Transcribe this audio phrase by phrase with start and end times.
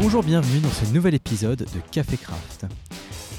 [0.00, 2.66] Bonjour, bienvenue dans ce nouvel épisode de Café Craft.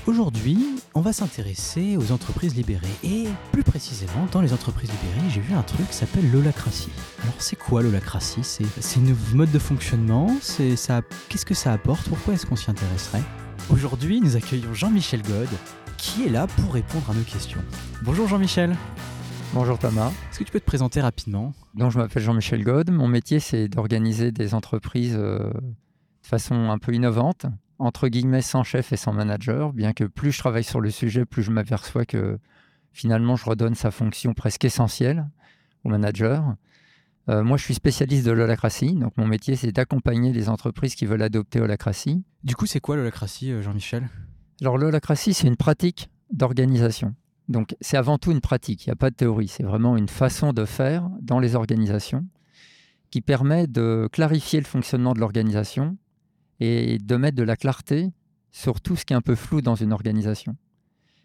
[0.05, 0.57] Aujourd'hui,
[0.93, 5.53] on va s'intéresser aux entreprises libérées et plus précisément dans les entreprises libérées, j'ai vu
[5.53, 6.91] un truc qui s'appelle l'holacratie.
[7.23, 8.43] Alors c'est quoi l'holacratie?
[8.43, 10.35] C'est une mode de fonctionnement?
[10.41, 12.09] C'est ça Qu'est-ce que ça apporte?
[12.09, 13.23] Pourquoi est-ce qu'on s'y intéresserait?
[13.69, 15.47] Aujourd'hui, nous accueillons Jean-Michel God
[15.97, 17.61] qui est là pour répondre à nos questions.
[18.03, 18.75] Bonjour Jean-Michel.
[19.53, 20.11] Bonjour Thomas.
[20.29, 21.53] Est-ce que tu peux te présenter rapidement?
[21.73, 22.91] Donc, je m'appelle Jean-Michel God.
[22.91, 25.49] Mon métier, c'est d'organiser des entreprises euh,
[26.29, 27.45] façon un peu innovante,
[27.79, 31.25] entre guillemets sans chef et sans manager, bien que plus je travaille sur le sujet,
[31.25, 32.39] plus je m'aperçois que
[32.91, 35.27] finalement, je redonne sa fonction presque essentielle
[35.83, 36.55] au manager.
[37.29, 41.05] Euh, moi, je suis spécialiste de l'holacratie, donc mon métier, c'est d'accompagner les entreprises qui
[41.05, 42.23] veulent adopter l'holacratie.
[42.43, 44.09] Du coup, c'est quoi l'holacratie, euh, Jean-Michel?
[44.61, 47.15] Alors, l'holacratie, c'est une pratique d'organisation.
[47.47, 50.09] Donc, c'est avant tout une pratique, il n'y a pas de théorie, c'est vraiment une
[50.09, 52.25] façon de faire dans les organisations
[53.09, 55.97] qui permet de clarifier le fonctionnement de l'organisation
[56.59, 58.11] et de mettre de la clarté
[58.51, 60.55] sur tout ce qui est un peu flou dans une organisation.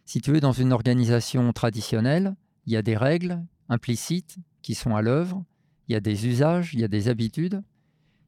[0.05, 4.95] Si tu veux, dans une organisation traditionnelle, il y a des règles implicites qui sont
[4.95, 5.45] à l'œuvre,
[5.89, 7.63] il y a des usages, il y a des habitudes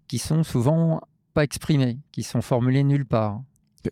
[0.08, 1.00] qui sont souvent
[1.34, 3.42] pas exprimées, qui sont formulées nulle part.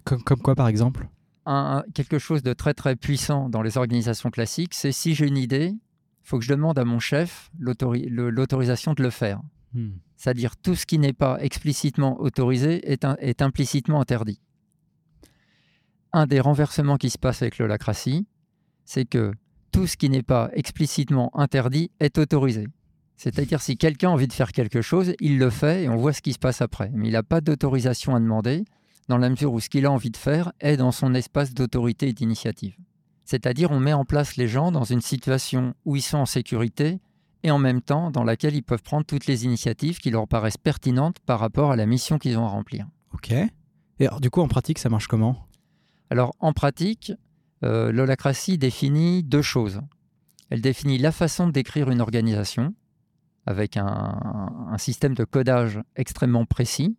[0.05, 1.09] comme, comme quoi, par exemple?
[1.47, 5.27] Un- un- quelque chose de très très puissant dans les organisations classiques, c'est si j'ai
[5.27, 9.41] une idée, il faut que je demande à mon chef l'autorisation de le faire.
[9.75, 9.91] Hmm.
[10.17, 14.41] C'est-à-dire tout ce qui n'est pas explicitement autorisé est, implicitement interdit.
[16.13, 18.27] Un des renversements qui se passe avec l'holacratie,
[18.85, 19.33] c'est que
[19.73, 22.69] tout ce qui n'est pas explicitement interdit est autorisé.
[23.17, 26.13] C'est-à-dire si quelqu'un a envie de faire quelque chose, il le fait et on voit
[26.13, 26.91] ce qui se passe après.
[26.95, 28.65] Mais il n'a pas d'autorisation à demander
[29.09, 32.09] dans la mesure où ce qu'il a envie de faire est dans son espace d'autorité
[32.09, 32.77] et d'initiative.
[33.25, 37.01] C'est-à-dire on met en place les gens dans une situation où ils sont en sécurité
[37.45, 40.57] et en même temps dans laquelle ils peuvent prendre toutes les initiatives qui leur paraissent
[40.57, 42.89] pertinentes par rapport à la mission qu'ils ont à remplir.
[43.13, 43.31] Ok.
[43.31, 45.47] Et alors, du coup, en pratique, ça marche comment?
[46.11, 47.13] Alors en pratique,
[47.63, 49.83] euh, l'holacratie définit deux choses.
[50.51, 52.75] Elle définit la façon de décrire une organisation
[53.47, 53.87] avec un,
[54.71, 56.97] un système de codage extrêmement précis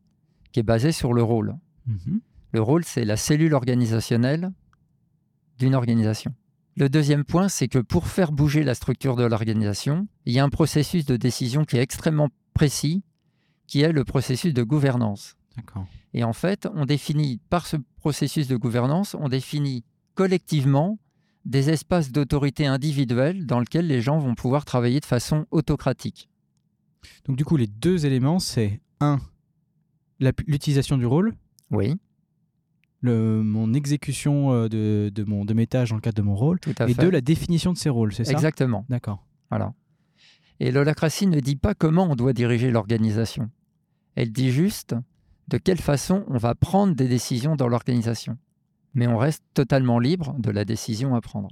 [0.51, 1.55] qui est basé sur le rôle.
[1.87, 2.21] Mhm.
[2.51, 4.51] Le rôle, c'est la cellule organisationnelle
[5.57, 6.33] d'une organisation.
[6.77, 10.43] Le deuxième point, c'est que pour faire bouger la structure de l'organisation, il y a
[10.43, 13.03] un processus de décision qui est extrêmement précis,
[13.67, 15.37] qui est le processus de gouvernance.
[16.13, 20.99] Et en fait, on définit, par ce processus de gouvernance, on définit collectivement
[21.45, 26.29] des espaces d'autorité individuelle dans lesquels les gens vont pouvoir travailler de façon autocratique.
[27.25, 29.19] Donc, du coup, les deux éléments, c'est un,
[30.19, 31.35] l'utilisation du rôle,
[31.71, 31.95] Oui,
[33.05, 36.35] le, mon exécution euh, de, de, mon, de mes tâches dans le cadre de mon
[36.35, 37.01] rôle, tout à et fait.
[37.01, 38.31] deux, la définition de ces rôles, c'est ça?
[38.33, 38.85] Exactement.
[38.89, 39.25] D'accord.
[39.49, 39.73] Voilà.
[40.59, 43.49] Et l'holacratie ne dit pas comment on doit diriger l'organisation.
[44.15, 44.95] Elle dit juste
[45.47, 48.37] de quelle façon on va prendre des décisions dans l'organisation.
[48.93, 51.49] Mais on reste totalement libre de la décision à prendre.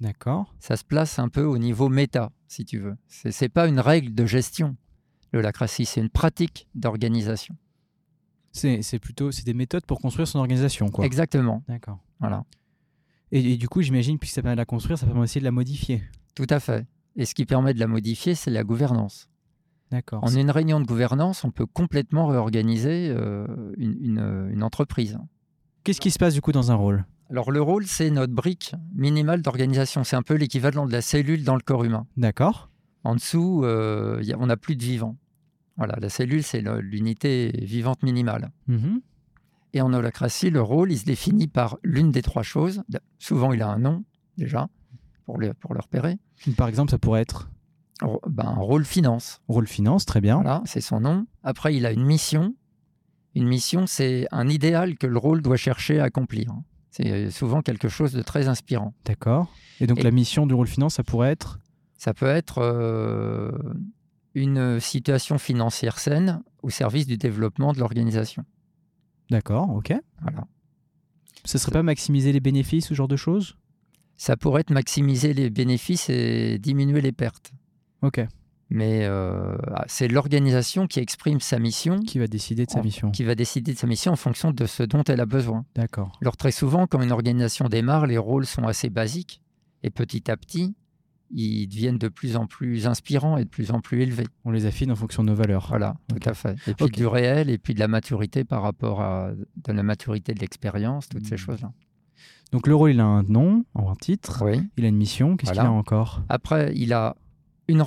[0.00, 0.54] D'accord.
[0.58, 2.96] Ça se place un peu au niveau méta, si tu veux.
[3.06, 4.76] C'est c'est pas une règle de gestion.
[5.32, 7.56] L'holacratie, c'est une pratique d'organisation.
[8.56, 11.04] C'est plutôt c'est des méthodes pour construire son organisation, quoi.
[11.04, 11.62] Exactement.
[11.68, 11.98] D'accord.
[12.20, 12.44] Voilà.
[13.32, 15.44] Et, et du coup, j'imagine, puisque ça permet de la construire, ça permet aussi de
[15.44, 16.02] la modifier.
[16.34, 16.86] Tout à fait.
[17.16, 19.28] Et ce qui permet de la modifier, c'est la gouvernance.
[19.90, 20.22] D'accord.
[20.24, 23.46] En une réunion de gouvernance, on peut complètement réorganiser euh,
[23.76, 25.18] une- une- une entreprise.
[25.84, 27.04] Qu'est-ce qui se passe du coup dans un rôle?
[27.30, 30.04] Alors le rôle, c'est notre brique minimale d'organisation.
[30.04, 32.06] C'est un peu l'équivalent de la cellule dans le corps humain.
[32.16, 32.70] D'accord.
[33.04, 35.16] En dessous, euh, y a- on n'a plus de vivant.
[35.76, 38.50] Voilà, la cellule, c'est l'unité vivante minimale.
[38.66, 39.00] Mhm.
[39.74, 42.82] Et en holacratie, le rôle, il se définit par l'une des trois choses.
[43.18, 44.04] Souvent, il a un nom,
[44.38, 44.68] déjà,
[45.26, 46.16] pour le, pour le repérer.
[46.56, 47.50] Par exemple, ça pourrait être
[48.28, 50.36] Ben, un rôle finance, rôle finance, très bien.
[50.36, 51.26] voilà, c'est son nom.
[51.42, 52.54] Après, il a une mission.
[53.34, 56.54] Une mission, c'est un idéal que le rôle doit chercher à accomplir.
[56.90, 58.94] C'est souvent quelque chose de très inspirant.
[59.04, 59.52] D'accord.
[59.80, 61.58] Et donc Et- la mission du rôle finance, ça pourrait être
[61.98, 63.50] Ça peut être euh,
[64.36, 68.44] une situation financière saine au service du développement de l'organisation.
[69.30, 69.94] D'accord, ok.
[70.20, 70.44] Voilà.
[71.44, 73.56] Ce serait pas maximiser les bénéfices, ce genre de choses?
[74.18, 77.52] Ça pourrait être maximiser les bénéfices et diminuer les pertes.
[78.02, 78.20] Ok.
[78.68, 79.56] Mais euh,
[79.86, 83.34] c'est l'organisation qui exprime sa mission, Qui va décider de sa En- mission qui va
[83.34, 85.64] décider de sa mission en fonction de ce dont elle a besoin.
[85.76, 86.18] D'accord.
[86.20, 89.40] Alors très souvent, quand une organisation démarre, les rôles sont assez basiques
[89.82, 90.74] et petit à petit,
[91.30, 94.26] ils deviennent de plus en plus inspirants et de plus en plus élevés.
[94.44, 95.66] On les affine en fonction de nos valeurs.
[95.68, 96.56] Voilà, tout à fait.
[96.68, 100.34] Et puis du réel et puis de la maturité par rapport à de la maturité
[100.34, 101.38] de l'expérience, toutes ces Hmm.
[101.38, 101.72] choses-là.
[102.52, 104.60] Donc le rôle, il a un nom, un titre, Oui.
[104.76, 105.36] il a une mission.
[105.36, 105.62] Qu'est-ce Voilà.
[105.68, 106.22] qu'il a encore?
[106.28, 107.16] Après, il a
[107.68, 107.82] une,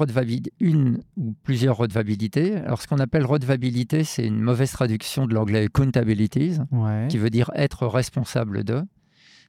[0.59, 2.57] une ou plusieurs redevabilités.
[2.57, 7.07] Alors, ce qu'on appelle redevabilité, c'est une mauvaise traduction de l'anglais accountabilities, Ouais.
[7.09, 8.83] qui veut dire être responsable de.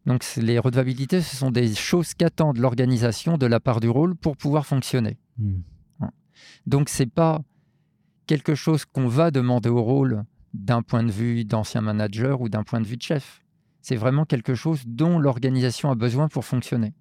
[0.06, 4.37] Donc, les redevabilités, ce sont des choses qu'attendent l'organisation de la part du rôle pour
[4.37, 5.19] pouvoir fonctionner.
[5.38, 5.61] Hmm.
[6.67, 7.41] Donc, c'est pas
[8.26, 10.25] quelque chose qu'on va demander au rôle
[10.55, 13.43] d'un point de vue d'ancien manager ou d'un point de vue de chef.
[13.82, 16.94] C'est vraiment quelque chose dont l'organisation a besoin pour fonctionner.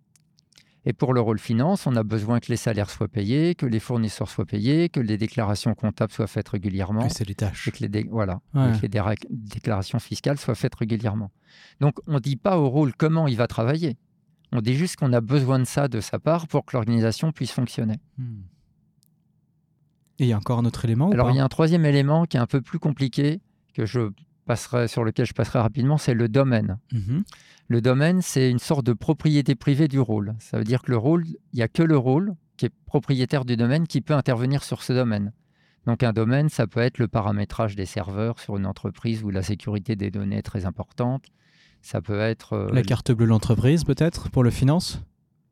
[0.86, 3.80] Et pour le rôle finance, on a besoin que les salaires soient payés, que les
[3.82, 7.68] fournisseurs soient payés, que les déclarations comptables soient faites régulièrement, Oui, c'est les tâches.
[7.68, 8.70] et que les, dé- voilà, Ouais.
[8.76, 11.32] et que les déclarations fiscales soient faites régulièrement.
[11.82, 13.98] Donc, on ne dit pas au rôle comment il va travailler.
[14.54, 17.52] On dit juste qu'on a besoin de ça de sa part pour que l'organisation puisse
[17.52, 18.00] fonctionner.
[18.18, 18.40] Hmm.
[20.20, 21.34] Et il y a encore un autre élément ou Alors, pas?
[21.34, 23.42] il y a un troisième élément qui est un peu plus compliqué,
[23.74, 24.10] que je
[24.50, 26.80] passerai, sur lequel je passerai rapidement, c'est le domaine.
[26.92, 27.24] Mhm.
[27.68, 30.34] Le domaine, c'est une sorte de propriété privée du rôle.
[30.40, 31.24] Ça veut dire que le rôle,
[31.54, 34.82] il n'y a que le rôle qui est propriétaire du domaine qui peut intervenir sur
[34.82, 35.32] ce domaine.
[35.86, 39.44] Donc un domaine, ça peut être le paramétrage des serveurs sur une entreprise où la
[39.44, 41.26] sécurité des données est très importante.
[41.82, 42.54] Ça peut être...
[42.54, 45.02] euh, La carte bleue de l'entreprise, peut-être, pour le finance?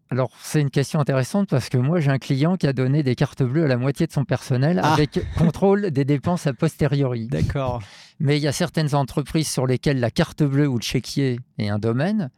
[0.09, 3.15] Alors, c'est une question intéressante parce que moi, j'ai un client qui a donné des
[3.15, 4.93] cartes bleues à la moitié de son personnel Ah.
[4.93, 7.27] avec contrôle des dépenses a posteriori.
[7.27, 7.81] D'accord.
[8.19, 11.67] Mais il y a certaines entreprises sur lesquelles la carte bleue ou le chéquier est
[11.69, 12.29] un domaine,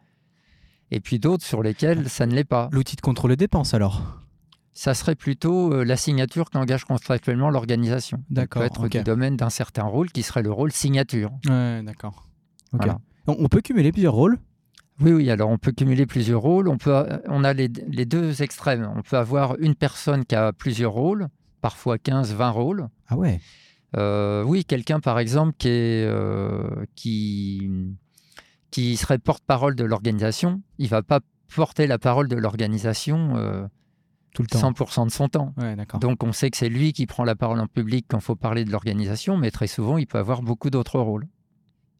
[0.91, 2.69] et puis d'autres sur lesquelles ça ne l'est pas.
[2.71, 4.01] L'outil de contrôle des dépenses, alors?
[4.73, 8.17] Ça serait plutôt euh, la signature qu'engage contractuellement l'organisation.
[8.17, 8.91] Ça D'accord, peut être ok.
[8.91, 11.31] du domaine d'un certain rôle qui serait le rôle signature.
[11.47, 12.25] Ouais, d'accord.
[12.71, 12.97] Voilà.
[13.27, 14.39] On peut cumuler plusieurs rôles?
[15.01, 16.67] Oui, oui, alors on peut cumuler plusieurs rôles.
[16.67, 18.91] On, peut, on a les, les deux extrêmes.
[18.95, 21.27] On peut avoir une personne qui a plusieurs rôles,
[21.61, 22.87] parfois 15, 20 rôles.
[23.07, 23.39] Ah ouais
[23.95, 27.69] Euh, oui, quelqu'un par exemple qui, est, euh, qui,
[28.71, 31.21] qui serait porte-parole de l'organisation, il va pas
[31.55, 33.65] porter la parole de l'organisation euh,
[34.35, 34.71] Tout le temps.
[34.71, 35.53] 100% de son temps.
[35.57, 35.75] Ouais.
[35.99, 38.35] Donc on sait que c'est lui qui prend la parole en public quand il faut
[38.35, 41.27] parler de l'organisation, mais très souvent il peut avoir beaucoup d'autres rôles.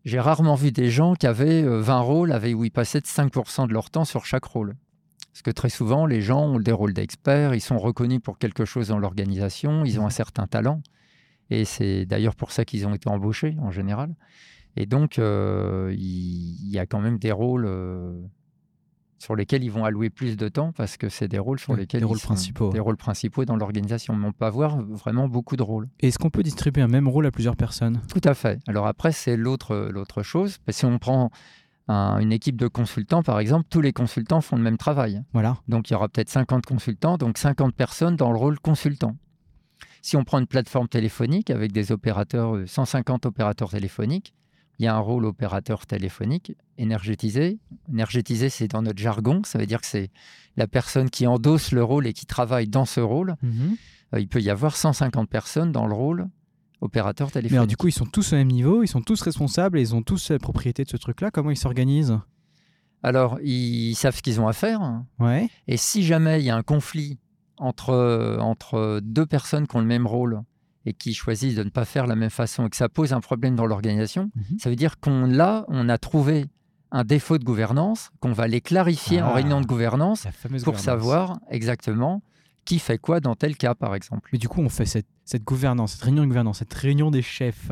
[0.06, 3.06] J'ai rarement vu des gens qui avaient euh, 20 rôles avec, où ils passaient de
[3.06, 4.76] 5% de leur temps sur chaque rôle.
[5.32, 8.66] Parce que très souvent, les gens ont des rôles d'experts, ils sont reconnus pour quelque
[8.66, 10.82] chose dans l'organisation, ils ont un certain talent.
[11.50, 14.16] Et c'est d'ailleurs pour ça qu'ils ont été embauchés en général.
[14.76, 18.22] Et donc, euh, il il y, a quand même des rôles euh,
[19.20, 22.00] sur lesquels ils vont allouer plus de temps parce que c'est des rôles sur lesquels
[22.02, 22.70] des ils rôles sont- principaux.
[22.72, 24.16] des rôles principaux dans l'organisation.
[24.16, 25.88] Mais on peut avoir vraiment beaucoup de rôles.
[26.00, 28.02] Est-ce qu'on peut distribuer un même rôle à plusieurs personnes?
[28.12, 28.60] Tout à fait.
[28.68, 30.58] Alors après, c'est l'autre l'autre chose.
[30.70, 31.30] Si on prend
[31.90, 35.22] un- une équipe de consultants, par exemple, tous les consultants font le même travail.
[35.34, 35.58] Voilà.
[35.68, 39.16] Donc il y aura peut-être 50 consultants, donc 50 personnes dans le rôle consultant.
[40.02, 44.34] Si on prend une plateforme téléphonique avec des opérateurs, euh, 150 opérateurs téléphoniques,
[44.80, 47.60] il y a un rôle opérateur téléphonique énergétisé.
[47.92, 50.10] Énergétisé, c'est dans notre jargon, ça veut dire que c'est
[50.56, 53.36] la personne qui endosse le rôle et qui travaille dans ce rôle.
[53.42, 53.76] Mhm.
[54.14, 56.28] Euh, Il peut y avoir 150 personnes dans le rôle
[56.82, 57.58] opérateur Mais téléphonique.
[57.58, 59.94] alors, du coup, ils sont tous au même niveau, ils sont tous responsables et ils
[59.96, 61.30] ont tous la propriété de ce truc-là.
[61.30, 62.18] Comment ils s'organisent?
[63.04, 65.04] Alors, ils savent ce qu'ils ont à faire.
[65.20, 65.50] Ouais.
[65.68, 67.18] Et si jamais il y a un conflit
[67.58, 70.42] entre, entre deux personnes qui ont le même rôle
[70.86, 73.20] et qui choisissent de ne pas faire la même façon et que ça pose un
[73.22, 74.60] problème dans l'organisation, Mhm.
[74.60, 76.46] ça veut dire qu'on là, on a trouvé
[76.92, 79.34] un défaut de gouvernance, qu'on va les clarifier en Ah.
[79.34, 80.82] réunion de gouvernance pour gouvernance.
[80.82, 82.24] savoir exactement
[82.66, 84.30] qui fait quoi dans tel cas, par exemple.
[84.34, 87.22] Mais du coup, on fait cette, cette gouvernance, cette réunion de gouvernance, cette réunion des
[87.22, 87.72] chefs.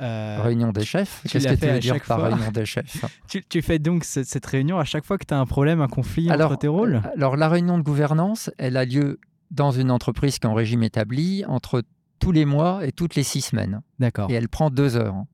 [0.00, 1.22] Euh, Réunion des chefs?
[1.28, 2.28] Qu'est-ce que tu veux dire par fois?
[2.28, 3.04] réunion des chefs?
[3.28, 5.80] Tu, tu fais donc cette, cette réunion à chaque fois que tu as un problème,
[5.80, 7.02] un conflit alors, entre tes rôles?
[7.16, 9.18] alors, la réunion de gouvernance, elle a lieu
[9.50, 11.82] dans une entreprise qui est en régime établi entre
[12.18, 13.80] tous les mois et toutes les six semaines.
[13.98, 14.30] D'accord.
[14.30, 15.24] et elle prend deux heures.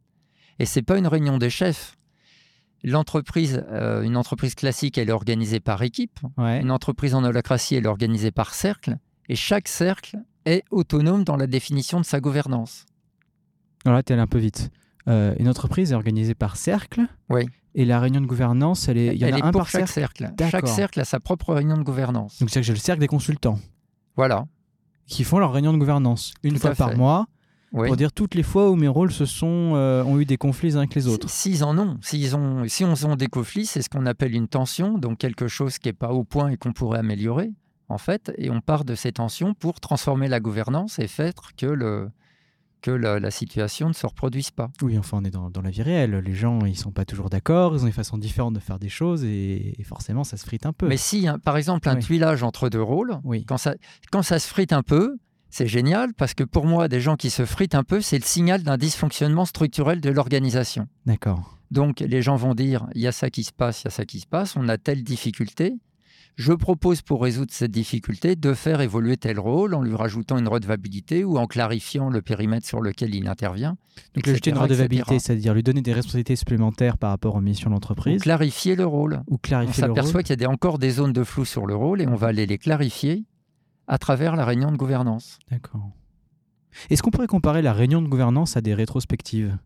[0.58, 1.96] Et c'est pas une réunion des chefs.
[2.82, 6.20] L'entreprise, euh, une entreprise classique, elle est organisée par équipe.
[6.36, 6.60] Ouais.
[6.60, 8.98] Une entreprise en holacratie, elle est organisée par cercle.
[9.28, 12.84] Et chaque cercle est autonome dans la définition de sa gouvernance.
[13.86, 14.70] Alors là, tu es allé un peu vite.
[15.08, 17.02] Euh, une entreprise est organisée par cercle.
[17.30, 17.46] Oui.
[17.74, 19.62] Et la réunion de gouvernance, elle est, il y en elle a est un pour
[19.62, 20.30] par chaque cercle.
[20.38, 20.50] cercle.
[20.50, 22.38] Chaque cercle a sa propre réunion de gouvernance.
[22.38, 23.58] Donc c'est que j'ai le cercle des consultants
[24.16, 24.46] Voilà.
[25.06, 27.26] Qui font leur réunion de gouvernance une Tout fois par mois
[27.72, 27.88] Oui.
[27.88, 30.68] pour dire toutes les fois où mes rôles se sont, euh, ont eu des conflits
[30.70, 31.28] les uns avec les autres.
[31.28, 34.48] S'ils en ont, s'ils ont, si on ont des conflits, c'est ce qu'on appelle une
[34.48, 37.50] tension, donc quelque chose qui n'est pas au point et qu'on pourrait améliorer,
[37.88, 41.66] en fait, et on part de ces tensions pour transformer la gouvernance et faire que,
[41.66, 42.10] le,
[42.84, 44.68] que la, la situation ne se reproduise pas.
[44.82, 46.16] Oui, enfin, on est dans, dans la vie réelle.
[46.18, 48.90] Les gens, ils sont pas toujours d'accord, ils ont des façons différentes de faire des
[48.90, 50.86] choses et, et forcément, ça se frite un peu.
[50.86, 52.02] Mais si, hein, par exemple, un Oui.
[52.02, 53.46] tuilage entre deux rôles, Oui.
[53.46, 53.74] quand ça,
[54.12, 55.16] quand ça se frite un peu,
[55.48, 58.24] c'est génial parce que pour moi, des gens qui se fritent un peu, c'est le
[58.24, 60.86] signal d'un dysfonctionnement structurel de l'organisation.
[61.06, 61.58] D'accord.
[61.70, 63.90] Donc les gens vont dire, il y a ça qui se passe, il y a
[63.92, 65.74] ça qui se passe, on a telle difficulté.
[66.36, 70.48] Je propose pour résoudre cette difficulté de faire évoluer tel rôle en lui rajoutant une
[70.48, 73.76] redevabilité ou en clarifiant le périmètre sur lequel il intervient.
[74.16, 77.70] Donc, ajouter une etc., redevabilité, c'est-à-dire lui donner des responsabilités supplémentaires par rapport aux missions
[77.70, 79.22] de l'entreprise clarifier le rôle.
[79.28, 79.94] ou On clarifier rôle.
[79.94, 82.16] s'aperçoit qu'il y a des- encore des zones de flou sur le rôle et on
[82.16, 83.24] va aller les clarifier
[83.86, 85.38] à travers la réunion de gouvernance.
[85.52, 85.88] D'accord.
[86.90, 89.56] Est-ce qu'on pourrait comparer la réunion de gouvernance à des rétrospectives?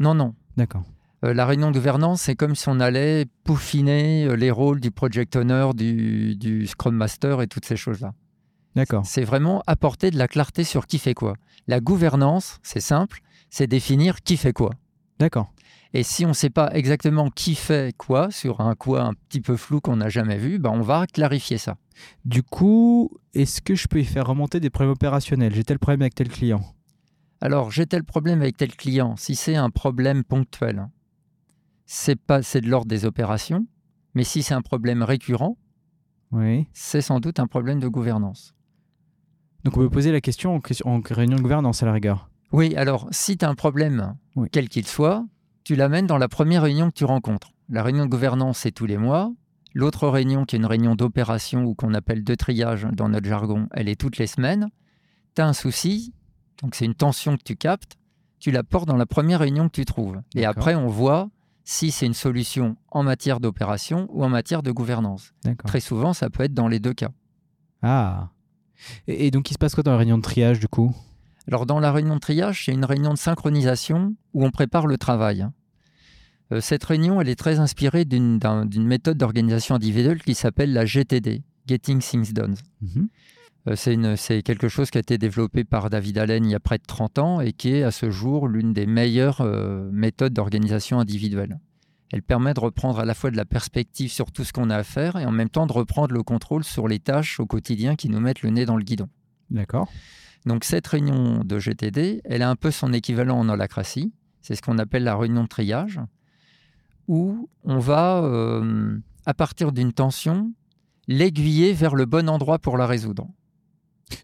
[0.00, 0.34] Non, non.
[0.56, 0.82] D'accord.
[1.24, 4.90] Euh, la réunion de gouvernance, c'est comme si on allait peaufiner euh, les rôles du
[4.90, 8.12] project owner, du, du scrum master et toutes ces choses-là.
[8.76, 9.04] D'accord.
[9.04, 11.34] C'est vraiment apporter de la clarté sur qui fait quoi.
[11.66, 13.20] La gouvernance, c'est simple,
[13.50, 14.70] c'est définir qui fait quoi.
[15.18, 15.52] D'accord.
[15.94, 19.40] Et si on ne sait pas exactement qui fait quoi, sur un quoi un petit
[19.40, 21.76] peu flou qu'on n'a jamais vu, ben on va clarifier ça.
[22.24, 25.54] Du coup, est-ce que je peux y faire remonter des problèmes opérationnels?
[25.54, 26.62] J'ai tel problème avec tel client.
[27.40, 29.16] Alors, j'ai tel problème avec tel client.
[29.16, 30.88] Si c'est un problème ponctuel,
[31.90, 33.66] c'est pas c'est de l'ordre des opérations,
[34.14, 35.56] mais si c'est un problème récurrent,
[36.30, 36.68] Oui.
[36.74, 38.54] c'est sans doute un problème de gouvernance.
[39.64, 40.54] Donc on peut poser la question
[40.84, 42.30] en, réunion de gouvernance à la rigueur.
[42.52, 44.48] Oui, alors si tu as un problème, Oui.
[44.52, 45.24] quel qu'il soit,
[45.64, 47.52] tu l'amènes dans la première réunion que tu rencontres.
[47.70, 49.32] La réunion de gouvernance, c'est tous les mois.
[49.74, 53.66] L'autre réunion, qui est une réunion d'opération ou qu'on appelle de triage dans notre jargon,
[53.72, 54.68] elle est toutes les semaines.
[55.34, 56.12] Tu as un souci,
[56.62, 57.96] donc c'est une tension que tu captes,
[58.40, 60.20] tu la portes dans la première réunion que tu trouves.
[60.34, 61.30] Et après, on voit
[61.70, 65.34] si c'est une solution en matière d'opération ou en matière de gouvernance.
[65.66, 67.10] Très souvent, ça peut être dans les deux cas.
[67.82, 68.30] Ah.
[69.06, 70.94] Et, et donc il se passe quoi dans la réunion de triage du coup?
[71.46, 74.96] Alors, dans la réunion de triage, c'est une réunion de synchronisation où on prépare le
[74.96, 75.46] travail.
[76.52, 80.72] Euh, cette réunion, elle est très inspirée d'une d'un- d'une méthode d'organisation individuelle qui s'appelle
[80.72, 82.54] la GTD, Getting Things Done.
[82.80, 83.08] Mhm.
[83.74, 86.60] C'est une- c'est quelque chose qui a été développé par David Allen il y a
[86.60, 90.32] près de 30 ans et qui est à ce jour l'une des meilleures euh, méthodes
[90.32, 91.58] d'organisation individuelle.
[92.10, 94.76] Elle permet de reprendre à la fois de la perspective sur tout ce qu'on a
[94.76, 97.96] à faire et en même temps de reprendre le contrôle sur les tâches au quotidien
[97.96, 99.08] qui nous mettent le nez dans le guidon.
[99.50, 99.90] D'accord.
[100.46, 104.12] Donc cette réunion de GTD, elle a un peu son équivalent en holacratie.
[104.40, 106.00] C'est ce qu'on appelle la réunion de triage,
[107.08, 108.96] où on va, euh,
[109.26, 110.52] à partir d'une tension,
[111.08, 113.28] l'aiguiller vers le bon endroit pour la résoudre.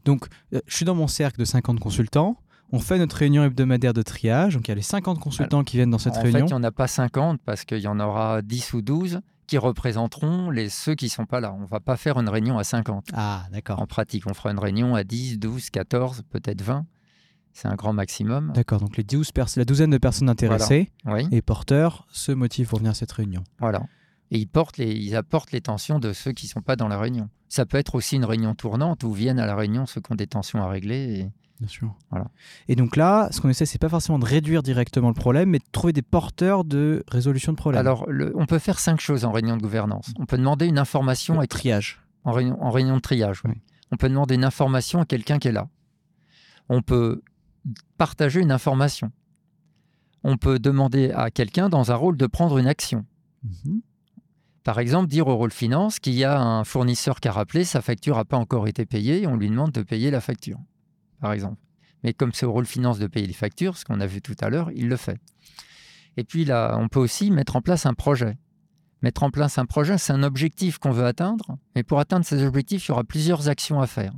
[0.04, 2.36] Donc euh, je suis dans mon cercle de 50 consultants.
[2.72, 4.54] On fait notre réunion hebdomadaire de triage.
[4.54, 6.38] Donc il y a les 50 consultants qui viennent dans cette en réunion.
[6.40, 9.20] fait, il n'y en a pas 50 parce qu'il y en aura 10 ou 12
[9.46, 11.52] qui représenteront les, ceux qui ne sont pas là.
[11.52, 13.08] On ne va pas faire une réunion à 50.
[13.12, 13.78] Ah d'accord.
[13.80, 16.86] En pratique, on fera une réunion à 10, 12, 14, peut-être 20.
[17.52, 18.50] C'est un grand maximum.
[18.54, 18.80] D'accord.
[18.80, 21.28] Donc les 12 pers- la douzaine de personnes intéressées Oui.
[21.30, 23.44] et porteurs se motivent pour venir à cette réunion.
[23.60, 23.82] Voilà.
[24.34, 26.88] Et ils, portent les, ils apportent les tensions de ceux qui ne sont pas dans
[26.88, 27.28] la réunion.
[27.48, 30.16] Ça peut être aussi une réunion tournante où viennent à la réunion ceux qui ont
[30.16, 31.20] des tensions à régler.
[31.20, 31.94] et- Bien sûr.
[32.10, 32.26] Voilà.
[32.66, 35.60] Et donc là, ce qu'on essaie, c'est pas forcément de réduire directement le problème, mais
[35.60, 37.78] de trouver des porteurs de résolution de problème.
[37.78, 40.12] Alors, le- on peut faire cinq choses en réunion de gouvernance.
[40.18, 42.00] On peut demander une information à- triage.
[42.24, 43.40] en, réunion, en réunion de triage.
[43.44, 43.52] oui.
[43.54, 43.60] Oui.
[43.92, 45.68] On peut demander une information à quelqu'un qui est là.
[46.68, 47.22] On peut
[47.98, 49.12] partager une information.
[50.24, 53.04] On peut demander à quelqu'un dans un rôle de prendre une action.
[53.44, 53.80] Mhm.
[54.64, 57.82] Par exemple, dire au rôle finance qu'il y a un fournisseur qui a rappelé, sa
[57.82, 60.58] facture n'a pas encore été payée, on lui demande de payer la facture,
[61.20, 61.60] par exemple.
[62.02, 64.36] Mais comme c'est au rôle finance de payer les factures, ce qu'on a vu tout
[64.40, 65.18] à l'heure, il le fait.
[66.16, 68.38] Et puis là, on peut aussi mettre en place un projet.
[69.02, 72.42] Mettre en place un projet, c'est un objectif qu'on veut atteindre, mais pour atteindre ces
[72.42, 74.14] objectifs, il y aura plusieurs actions à faire.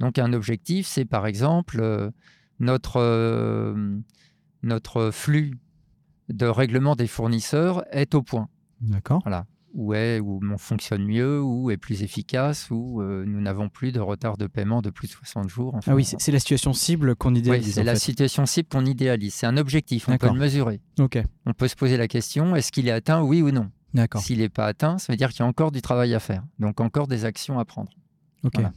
[0.00, 2.10] Donc un objectif, c'est par exemple euh,
[2.60, 3.96] notre, euh,
[4.62, 5.58] notre flux
[6.28, 9.22] de règlement des fournisseurs est au point D'accord.
[9.74, 13.92] où est où on fonctionne mieux, où est plus efficace, où euh, nous n'avons plus
[13.92, 15.74] de retard de paiement de plus de 60 jours.
[15.74, 17.74] enfin, Ah oui, c'est la situation cible qu'on oui, idéalise.
[17.74, 17.98] c'est la fait.
[18.00, 19.34] situation cible qu'on idéalise.
[19.34, 20.80] C'est un objectif, on peut le mesurer.
[20.98, 21.18] Ok.
[21.44, 23.70] On peut se poser la question est-ce qu'il est atteint, oui ou non?
[23.92, 24.20] D'accord.
[24.22, 26.42] S'il n'est pas atteint, ça veut dire qu'il y a encore du travail à faire,
[26.58, 27.90] donc encore des actions à prendre.
[28.44, 28.52] Ok.
[28.54, 28.72] Voilà.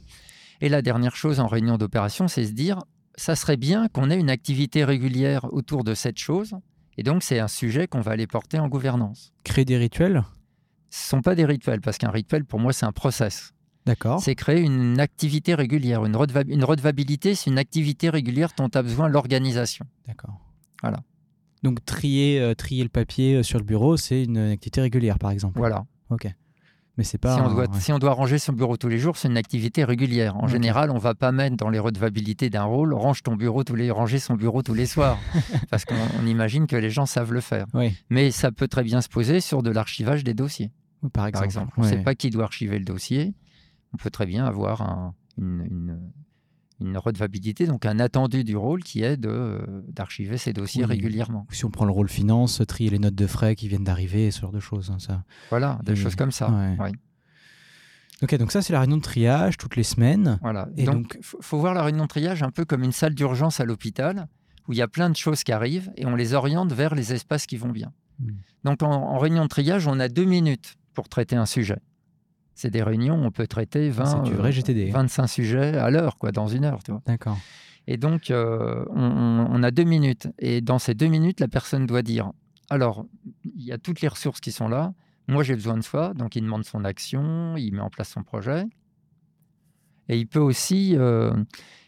[0.60, 2.82] Et la dernière chose en réunion d'opération, c'est se dire
[3.16, 6.54] ça serait bien qu'on ait une activité régulière autour de cette chose.
[7.00, 9.32] Et donc, c'est un sujet qu'on va aller porter en gouvernance.
[9.42, 10.22] Créer des rituels?
[10.90, 13.54] Ce ne sont pas des rituels, parce qu'un rituel, pour moi, c'est un process.
[13.86, 14.20] D'accord.
[14.20, 16.04] C'est créer une activité régulière.
[16.04, 19.86] Une, redeva- une redevabilité, c'est une activité régulière dont a besoin l'organisation.
[20.06, 20.38] D'accord.
[20.82, 21.00] Voilà.
[21.62, 25.30] Donc trier, euh, trier le papier euh, sur le bureau, c'est une activité régulière, par
[25.30, 25.58] exemple?
[25.58, 25.86] Voilà.
[26.10, 26.30] Ok.
[27.00, 27.34] Mais c'est pas.
[27.34, 27.80] si, on doit, ouais.
[27.80, 30.36] si on doit ranger son bureau tous les jours, c'est une activité régulière.
[30.36, 33.74] En général, on va pas mettre dans les redevabilités d'un rôle, range ton bureau tous
[33.74, 35.16] les, ranger son bureau tous les soirs.
[35.70, 37.64] parce qu'on on imagine que les gens savent le faire.
[37.72, 37.96] Oui.
[38.10, 40.70] Mais ça peut très bien se poser sur de l'archivage des dossiers.
[41.14, 41.32] Par exemple.
[41.32, 41.72] par exemple.
[41.78, 41.92] On ne Ouais.
[41.94, 43.32] sait pas qui doit archiver le dossier.
[43.94, 45.98] On peut très bien avoir un- une, une,
[46.80, 50.90] une redevabilité, donc un attendu du rôle qui est euh, d'archiver ces dossiers Oui.
[50.90, 51.46] régulièrement.
[51.50, 54.40] Si on prend le rôle finance, trier les notes de frais qui viennent d'arriver, ce
[54.40, 54.90] genre de choses.
[54.90, 55.24] hein, ça.
[55.50, 56.50] Voilà, des choses comme ça.
[56.78, 56.92] Ouais.
[58.22, 60.38] Ok, donc ça, c'est la réunion de triage toutes les semaines.
[60.42, 60.68] Voilà.
[60.76, 63.60] Et donc, il faut voir la réunion de triage un peu comme une salle d'urgence
[63.60, 64.26] à l'hôpital
[64.68, 67.12] où il y a plein de choses qui arrivent et on les oriente vers les
[67.14, 67.92] espaces qui vont bien.
[68.18, 68.32] Hmm.
[68.64, 71.78] Donc, en, en réunion de triage, on a deux minutes pour traiter un sujet.
[72.60, 74.90] C'est des réunions, on peut traiter 20, C'est du vrai euh, GTD.
[74.90, 76.80] 25 sujets à l'heure, quoi, dans une heure.
[77.06, 77.38] D'accord.
[77.86, 80.28] Et donc, euh, on a deux minutes.
[80.38, 82.32] Et dans ces deux minutes, la personne doit dire
[82.68, 83.06] alors,
[83.44, 84.92] il y a toutes les ressources qui sont là.
[85.26, 86.12] Moi, j'ai besoin de soi.
[86.12, 88.64] Donc, il demande son action, il met en place son projet.
[90.10, 91.32] Et il peut aussi, euh,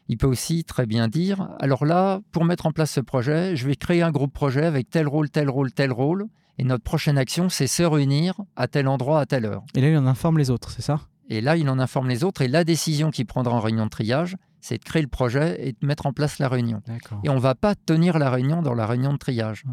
[0.08, 3.66] il peut aussi très bien dire alors là, pour mettre en place ce projet, je
[3.66, 6.28] vais créer un groupe projet avec tel rôle, tel rôle, tel rôle.
[6.58, 9.64] Et notre prochaine action, c'est se réunir à tel endroit, à telle heure.
[9.74, 11.00] Et là, il en informe les autres, c'est ça?
[11.28, 12.42] Et là, il en informe les autres.
[12.42, 15.72] Et la décision qu'il prendra en réunion de triage, c'est de créer le projet et
[15.72, 16.82] de mettre en place la réunion.
[17.24, 19.64] Et on ne va pas tenir la réunion dans la réunion de triage.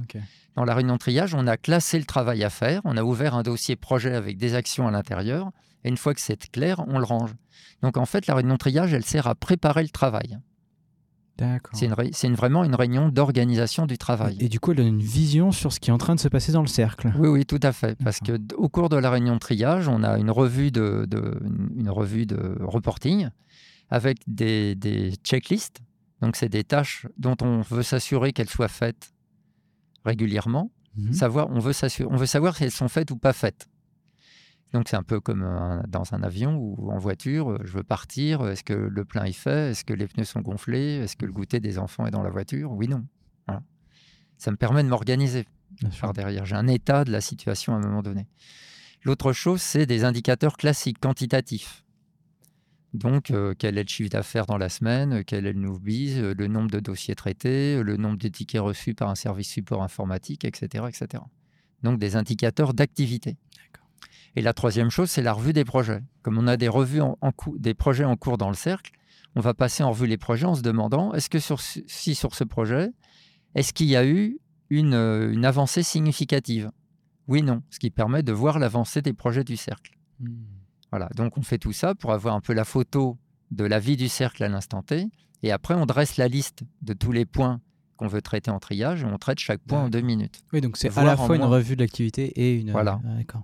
[0.55, 3.35] Dans la réunion de triage, on a classé le travail à faire, on a ouvert
[3.35, 5.51] un dossier projet avec des actions à l'intérieur,
[5.83, 7.35] et une fois que c'est clair, on le range.
[7.81, 10.39] Donc en fait, la réunion de triage, elle sert à préparer le travail.
[11.73, 14.37] C'est une une- vraiment une réunion d'organisation du travail.
[14.39, 16.27] Et du coup, elle donne une vision sur ce qui est en train de se
[16.27, 17.11] passer dans le cercle.
[17.17, 17.97] Oui, oui, tout à fait.
[18.03, 21.39] Parce que au cours de la réunion de triage, on a une revue de, de-
[21.75, 23.29] une- revue de reporting
[23.89, 25.79] avec des, des checklists.
[26.21, 29.13] Donc, c'est des tâches dont on veut s'assurer qu'elles soient faites
[30.05, 30.71] régulièrement.
[30.97, 31.13] Mhm.
[31.13, 31.73] Savoir, on, veut
[32.09, 33.67] on veut savoir si elles sont faites ou pas faites.
[34.73, 37.51] Donc, c'est un peu comme un- dans un avion ou en voiture.
[37.51, 38.45] euh, Je veux partir.
[38.47, 41.31] Est-ce que le plein est fait Est-ce que les pneus sont gonflés Est-ce que le
[41.31, 42.71] goûter des enfants est dans la voiture?
[42.71, 43.03] Oui, non.
[43.47, 43.63] Voilà.
[44.37, 45.45] Ça me permet de m'organiser
[46.01, 46.45] par derrière.
[46.45, 48.27] J'ai un état de la situation à un moment donné.
[49.03, 51.83] L'autre chose, c'est des indicateurs classiques, quantitatifs.
[52.93, 55.79] Donc, euh, quel est le chiffre d'affaires dans la semaine, euh, quel est le nouveau
[55.79, 59.15] biz, euh, le nombre de dossiers traités, euh, le nombre de tickets reçus par un
[59.15, 60.85] service support informatique, etc.
[60.89, 61.23] etc.
[61.83, 63.37] Donc, des indicateurs d'activité.
[64.35, 66.01] Et la troisième chose, c'est la revue des projets.
[66.21, 68.91] Comme on a des revues en, en des projets en cours dans le cercle,
[69.35, 72.35] on va passer en revue les projets en se demandant est-ce que sur, si sur
[72.35, 72.91] ce projet,
[73.55, 76.71] est-ce qu'il y a eu une, euh, une avancée significative?
[77.27, 79.97] Oui, non, ce qui permet de voir l'avancée des projets du cercle.
[80.19, 80.45] Mhm.
[80.91, 83.17] Voilà, donc on fait tout ça pour avoir un peu la photo
[83.51, 85.07] de la vie du cercle à l'instant T,
[85.43, 87.61] et après on dresse la liste de tous les points
[87.97, 90.41] qu'on veut traiter en triage, et on traite chaque point en deux minutes.
[90.53, 91.51] Oui, donc c'est à la fois une moins.
[91.51, 92.71] revue de l'activité et une.
[92.71, 92.99] Voilà.
[93.05, 93.43] Ah, D'accord.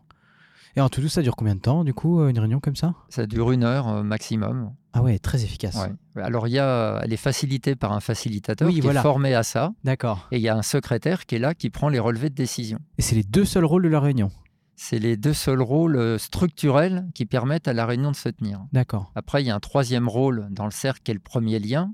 [0.77, 2.93] Et en tout, ça dure combien de temps, du coup, euh, une réunion comme ça?
[3.09, 4.73] Ça dure une heure euh, maximum.
[4.93, 5.75] Ah ouais, très efficace.
[6.15, 6.21] Ouais.
[6.21, 8.99] Alors il y a, elle est facilitée par un facilitateur Oui, qui voilà.
[8.99, 10.27] est formé à ça, D'accord.
[10.31, 12.79] et il y a un secrétaire qui est là qui prend les relevés de décision.
[12.97, 14.31] Et c'est les deux seuls rôles de la réunion?
[14.77, 18.65] C'est les deux seuls rôles euh, structurels qui permettent à la réunion de se tenir.
[18.73, 19.11] D'accord.
[19.15, 21.93] Après, il y a un troisième rôle dans le cercle qui est le premier lien.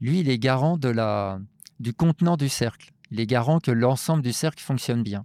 [0.00, 1.38] Lui, il est garant de la,
[1.80, 2.92] du contenant du cercle.
[3.10, 5.24] Il est garant que l'ensemble du cercle fonctionne bien.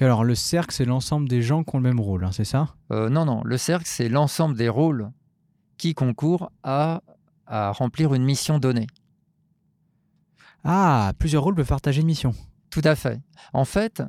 [0.00, 2.74] Alors, le cercle, c'est l'ensemble des gens qui ont le même rôle, hein, c'est ça?
[2.90, 5.10] Euh, non, non, le cercle, c'est l'ensemble des rôles
[5.78, 7.02] qui concourent à,
[7.46, 8.86] à remplir une mission donnée.
[10.64, 12.34] Ah, plusieurs rôles peuvent partager une mission.
[12.70, 13.20] Tout à fait.
[13.52, 14.02] En fait,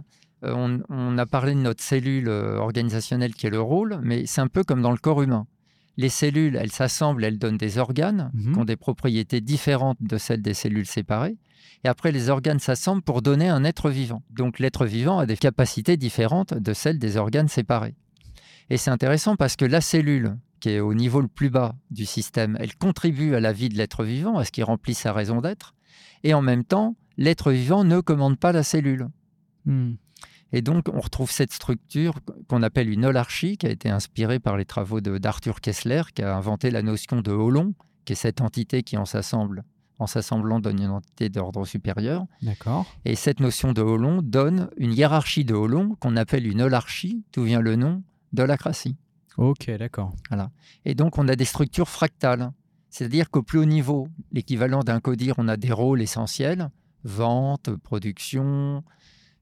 [0.44, 4.26] euh, on, on a parlé de notre cellule euh, organisationnelle qui est le rôle, mais
[4.26, 5.48] c'est un peu comme dans le corps humain.
[5.98, 8.54] Les cellules, elles s'assemblent, elles donnent des organes Mhm.
[8.54, 11.38] qui ont des propriétés différentes de celles des cellules séparées.
[11.84, 14.24] Et après, les organes s'assemblent pour donner un être vivant.
[14.32, 17.96] Donc l'être vivant a des capacités différentes de celles des organes séparés.
[18.70, 22.06] Et c'est intéressant parce que la cellule, qui est au niveau le plus bas du
[22.06, 25.42] système, elle contribue à la vie de l'être vivant, à ce qui remplit sa raison
[25.42, 25.76] d'être.
[26.24, 29.10] Et en même temps, l'être vivant ne commande pas la cellule.
[29.66, 29.94] Hmm.
[30.54, 32.14] Et donc, on retrouve cette structure
[32.48, 36.36] qu'on appelle une holarchie, qui a été inspirée par les travaux d'Arthur Kessler, qui a
[36.36, 37.74] inventé la notion de holon,
[38.06, 39.64] qui est cette entité qui, en s'assemble,
[39.98, 42.26] en s'assemblant, donne une entité d'ordre supérieur.
[42.44, 42.86] D'accord.
[43.04, 47.44] Et cette notion de holon donne une hiérarchie de holon qu'on appelle une holarchie, d'où
[47.44, 48.96] vient le nom d'holacratie.
[49.38, 50.14] Ok, d'accord.
[50.86, 52.52] Et donc, on a des structures fractales.
[52.92, 56.70] C'est-à-dire qu'au plus haut niveau, l'équivalent d'un codir, on a des rôles essentiels
[57.04, 58.84] vente, production,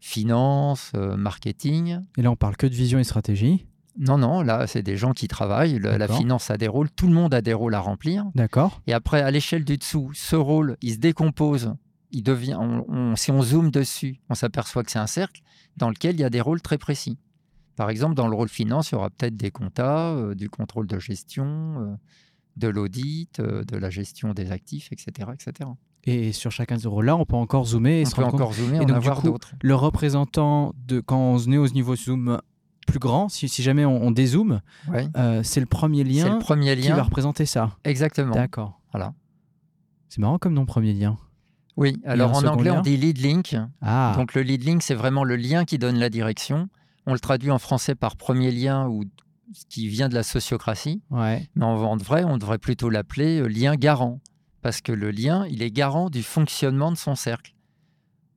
[0.01, 1.99] finance, euh, marketing.
[2.17, 3.65] Et là, on parle que de vision et stratégie.
[3.97, 5.77] Non, non, là, c'est des gens qui travaillent.
[5.77, 6.89] Le- la finance a des rôles.
[6.91, 8.25] Tout le monde a des rôles à remplir.
[8.35, 8.81] D'accord.
[8.87, 11.75] Et après, à l'échelle du dessous, ce rôle, il se décompose.
[12.11, 15.41] Il devient, on- on- si on zoome dessus, on s'aperçoit que c'est un cercle
[15.77, 17.17] dans lequel il y a des rôles très précis.
[17.75, 20.87] Par exemple, dans le rôle finance, il y aura peut-être des comptas, euh, du contrôle
[20.87, 21.45] de gestion,
[21.79, 21.95] euh,
[22.57, 25.29] de l'audit, euh, de la gestion des actifs, etc.
[25.33, 25.69] etc.
[26.05, 28.31] Et sur chacun de ces rôles-là, on peut encore zoomer et on se peut rendre
[28.31, 28.41] compte.
[28.41, 29.51] encore zoomer, Et en donc, avoir d'autres.
[29.61, 32.39] Le représentant de quand on est au niveau zoom
[32.87, 34.61] plus grand, si, si jamais on, on dézoome,
[34.91, 35.07] Ouais.
[35.15, 37.71] euh, c'est le premier lien le premier qui va représenter ça.
[37.83, 38.33] Exactement.
[38.33, 38.79] D'accord.
[38.91, 39.13] Voilà.
[40.09, 41.17] C'est marrant comme nom premier lien.
[41.77, 43.55] Oui, alors en anglais, lien on dit lead link.
[43.81, 46.67] Ah, Donc le lead link, c'est vraiment le lien qui donne la direction.
[47.05, 49.03] On le traduit en français par premier lien ou
[49.69, 51.01] qui vient de la sociocratie.
[51.11, 51.47] Ouais.
[51.55, 54.19] Mais en, en vrai, on devrait plutôt l'appeler euh, lien garant.
[54.61, 57.53] Parce que le lien, il est garant du fonctionnement de son cercle.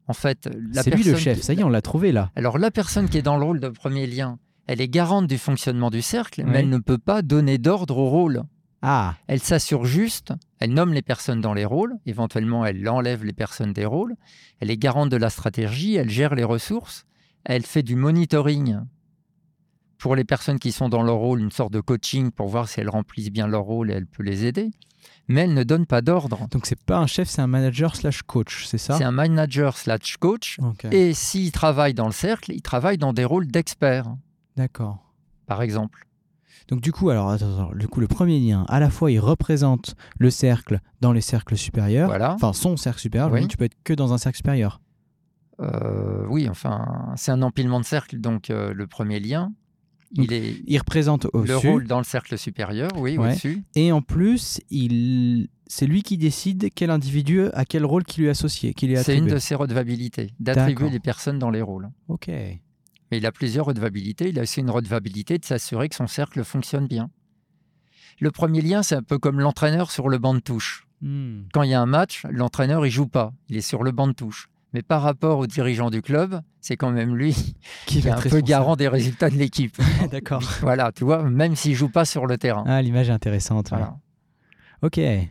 [0.06, 1.38] En fait, la C'est lui le chef.
[1.38, 2.30] qui- Ça y est, on l'a trouvé là.
[2.36, 5.38] Alors la personne qui est dans le rôle de premier lien, elle est garante du
[5.38, 6.50] fonctionnement du cercle, Oui.
[6.50, 8.42] mais elle ne peut pas donner d'ordre au rôle.
[8.86, 13.32] Ah, Elle s'assure juste, elle nomme les personnes dans les rôles, éventuellement elle enlève les
[13.32, 14.14] personnes des rôles,
[14.60, 17.06] elle est garante de la stratégie, elle gère les ressources,
[17.44, 18.80] elle fait du monitoring
[19.96, 22.78] pour les personnes qui sont dans leur rôle, une sorte de coaching pour voir si
[22.80, 24.70] elles remplissent bien leur rôle et elle peut les aider,
[25.28, 26.46] mais elle ne donne pas d'ordre.
[26.50, 28.96] donc c'est pas un chef, c'est un manager slash coach, c'est ça?
[28.98, 30.84] C'est un manager slash coach, Ok.
[30.86, 34.14] et s'il travaille dans le cercle, il travaille dans des rôles d'expert,
[34.56, 34.98] D'accord.
[35.46, 36.06] par exemple.
[36.68, 39.18] Donc du coup, alors attends, attends, du coup, le premier lien, à la fois, il
[39.20, 42.08] représente le cercle dans les cercles supérieurs.
[42.08, 42.32] Voilà.
[42.32, 43.30] Enfin, son cercle supérieur.
[43.30, 43.46] Oui.
[43.48, 44.80] Tu peux être que dans un cercle supérieur.
[45.60, 49.52] Euh, oui, enfin, c'est un empilement de cercles, donc euh, le premier lien,
[50.14, 51.68] il est Il représente le au-dessus.
[51.68, 53.30] rôle dans le cercle supérieur, oui, Ouais.
[53.30, 53.64] au-dessus.
[53.74, 55.48] Et en plus, il...
[55.66, 58.94] c'est lui qui décide quel individu à quel rôle qui lui est associé, qui lui
[58.94, 61.90] est C'est une de ses redevabilités, d'attribuer les personnes dans les rôles.
[62.08, 62.28] Ok.
[62.28, 64.28] Mais il a plusieurs redevabilités.
[64.30, 67.10] Il a aussi une redevabilité de s'assurer que son cercle fonctionne bien.
[68.20, 70.86] Le premier lien, c'est un peu comme l'entraîneur sur le banc de touche.
[71.02, 71.42] Hmm.
[71.52, 73.32] Quand il y a un match, l'entraîneur, il joue pas.
[73.48, 74.48] Il est sur le banc de touche.
[74.74, 77.54] Mais par rapport au dirigeant du club, c'est quand même lui
[77.86, 79.76] Qui est un peu garant des résultats de l'équipe.
[80.10, 80.42] D'accord.
[80.60, 82.64] voilà, tu vois, même s'il joue pas sur le terrain.
[82.66, 83.70] Ah, l'image est intéressante.
[83.70, 83.78] ouais.
[83.78, 83.96] Voilà.
[84.82, 84.98] Ok.
[84.98, 85.28] Et,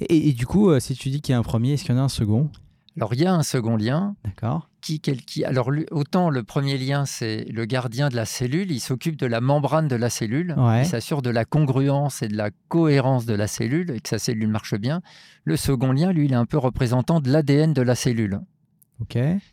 [0.00, 1.98] et du coup, euh, si tu dis qu'il y a un premier, est-ce qu'il y
[1.98, 2.50] en a un second?
[2.96, 4.68] Alors, il y a un second lien D'accord.
[4.82, 8.80] qui, quel- qui- alors autant le premier lien c'est le gardien de la cellule, il
[8.80, 10.82] s'occupe de la membrane de la cellule, Ouais.
[10.82, 14.18] il s'assure de la congruence et de la cohérence de la cellule et que sa
[14.18, 15.00] cellule marche bien.
[15.44, 18.40] Le second lien, lui, il est un peu représentant de l'ADN de la cellule.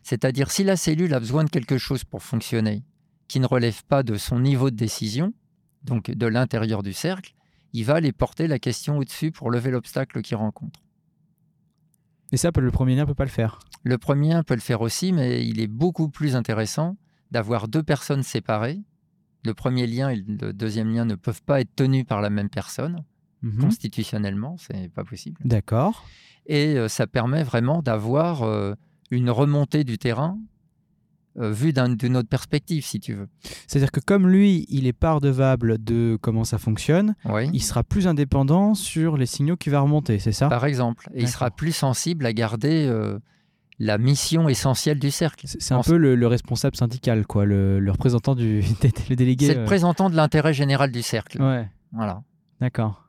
[0.02, 2.82] C'est-à-dire si la cellule a besoin de quelque chose pour fonctionner,
[3.28, 5.32] qui ne relève pas de son niveau de décision,
[5.84, 7.34] donc de l'intérieur du cercle,
[7.72, 10.80] il va aller porter la question au-dessus pour lever l'obstacle qu'il rencontre.
[12.32, 13.58] Et ça, le premier lien peut pas le faire.
[13.82, 16.96] Le premier peut le faire aussi, mais il est beaucoup plus intéressant
[17.30, 18.80] d'avoir deux personnes séparées.
[19.44, 22.50] Le premier lien et le deuxième lien ne peuvent pas être tenus par la même
[22.50, 23.04] personne.
[23.42, 23.60] Mhm.
[23.60, 25.40] Constitutionnellement, c'est pas possible.
[25.44, 26.06] D'accord.
[26.46, 28.74] Et euh, ça permet vraiment d'avoir euh,
[29.10, 30.38] une remontée du terrain
[31.38, 33.28] euh, vue d'un- d'une autre perspective, si tu veux.
[33.68, 37.48] C'est-à-dire que comme lui, il est pas redevable de comment ça fonctionne, Oui.
[37.52, 40.48] il sera plus indépendant sur les signaux qu'il va remonter, c'est ça?
[40.48, 43.18] Par exemple, et il sera plus sensible à garder euh,
[43.78, 45.46] la mission essentielle du cercle.
[45.46, 48.62] C'est un En- peu le, le responsable syndical, quoi, le, le représentant du
[49.08, 49.46] le délégué.
[49.46, 49.62] C'est le euh.
[49.62, 51.40] représentant de l'intérêt général du cercle.
[51.40, 52.22] Ouais, Voilà.
[52.60, 53.08] d'accord.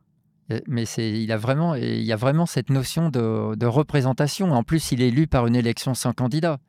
[0.52, 4.52] Et- Mais c'est, il a vraiment, il y a vraiment cette notion de, de représentation.
[4.54, 6.60] En plus, il est élu par une élection sans candidat.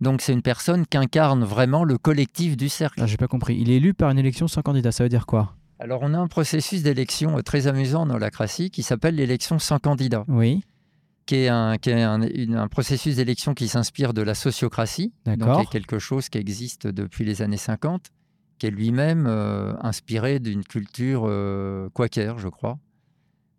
[0.00, 3.00] Donc, c'est une personne qui incarne vraiment le collectif du cercle.
[3.02, 3.56] Ah, J'ai pas compris.
[3.60, 5.54] Il est élu par une élection sans candidat, ça veut dire quoi?
[5.78, 9.78] Alors, on a un processus d'élection euh, très amusant en holacratie qui s'appelle l'élection sans
[9.78, 10.62] candidat, Oui,
[11.26, 15.12] qui est un, qui est un, une- un processus d'élection qui s'inspire de la sociocratie,
[15.26, 15.60] donc D'accord.
[15.60, 18.06] qui est quelque chose qui existe depuis les années 50,
[18.58, 22.78] qui est lui-même euh, inspiré d'une culture euh, quaker, je crois.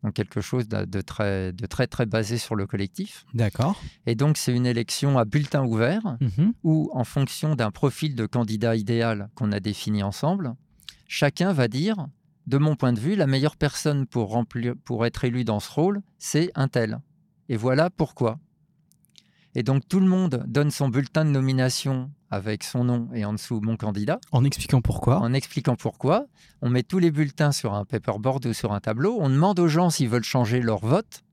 [0.03, 3.25] Donc, quelque chose de, très, de très, très basé sur le collectif.
[3.35, 3.79] d'accord.
[4.07, 6.53] Et donc, c'est une élection à bulletin ouvert Mhm.
[6.63, 10.55] où, en fonction d'un profil de candidat idéal qu'on a défini ensemble,
[11.07, 12.07] chacun va dire,
[12.47, 15.69] de mon point de vue, la meilleure personne pour, remplir, pour être élu dans ce
[15.71, 16.99] rôle, c'est un tel.
[17.49, 18.39] Et voilà pourquoi.
[19.55, 23.33] Et donc, tout le monde donne son bulletin de nomination avec son nom et en
[23.33, 25.17] dessous mon candidat, En expliquant pourquoi.
[25.19, 26.25] en expliquant pourquoi.
[26.61, 29.17] On met tous les bulletins sur un paperboard ou sur un tableau.
[29.19, 31.23] On demande aux gens s'ils veulent changer leur vote.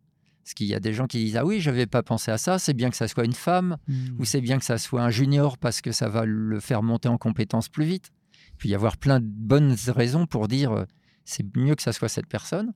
[0.43, 2.39] Parce qu'il y a des gens qui disent Ah oui, je n'avais pas pensé à
[2.39, 4.17] ça, c'est bien que ça soit une femme Mhm.
[4.19, 7.09] ou c'est bien que ça soit un junior parce que ça va le faire monter
[7.09, 8.11] en compétence plus vite.
[8.55, 10.85] Il peut y avoir plein de bonnes raisons pour dire euh,
[11.25, 12.73] c'est mieux que ça soit cette personne.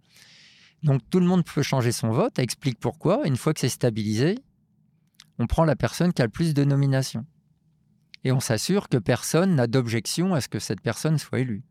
[0.85, 3.26] Donc tout le monde peut changer son vote, explique pourquoi.
[3.26, 4.37] Une fois que c'est stabilisé,
[5.38, 7.25] on prend la personne qui a le plus de nominations.
[8.25, 11.64] Et on s'assure que personne n'a d'objection à ce que cette personne soit élue.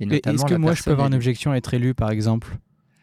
[0.00, 2.58] Et Est-ce que moi, je peux avoir une objection à être élu, par exemple?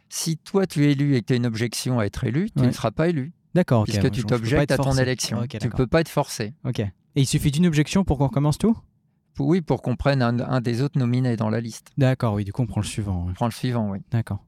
[0.09, 2.59] Si toi tu es élu et que tu as une objection à être élu, tu
[2.61, 2.67] Ouais.
[2.67, 3.85] ne seras pas élu, D'accord, ok.
[3.87, 5.45] puisque tu t'objectes à ton élection.
[5.47, 6.53] Tu ne peux pas être forcé.
[6.65, 6.79] Ok.
[6.79, 8.77] Et il suffit d'une objection pour qu'on recommence tout?
[9.37, 11.91] Oui, pour qu'on prenne un, un des autres nominés dans la liste.
[11.97, 13.27] D'accord, oui, du coup, on prend le suivant.
[13.29, 13.99] On prend le suivant, oui.
[14.11, 14.43] D'accord.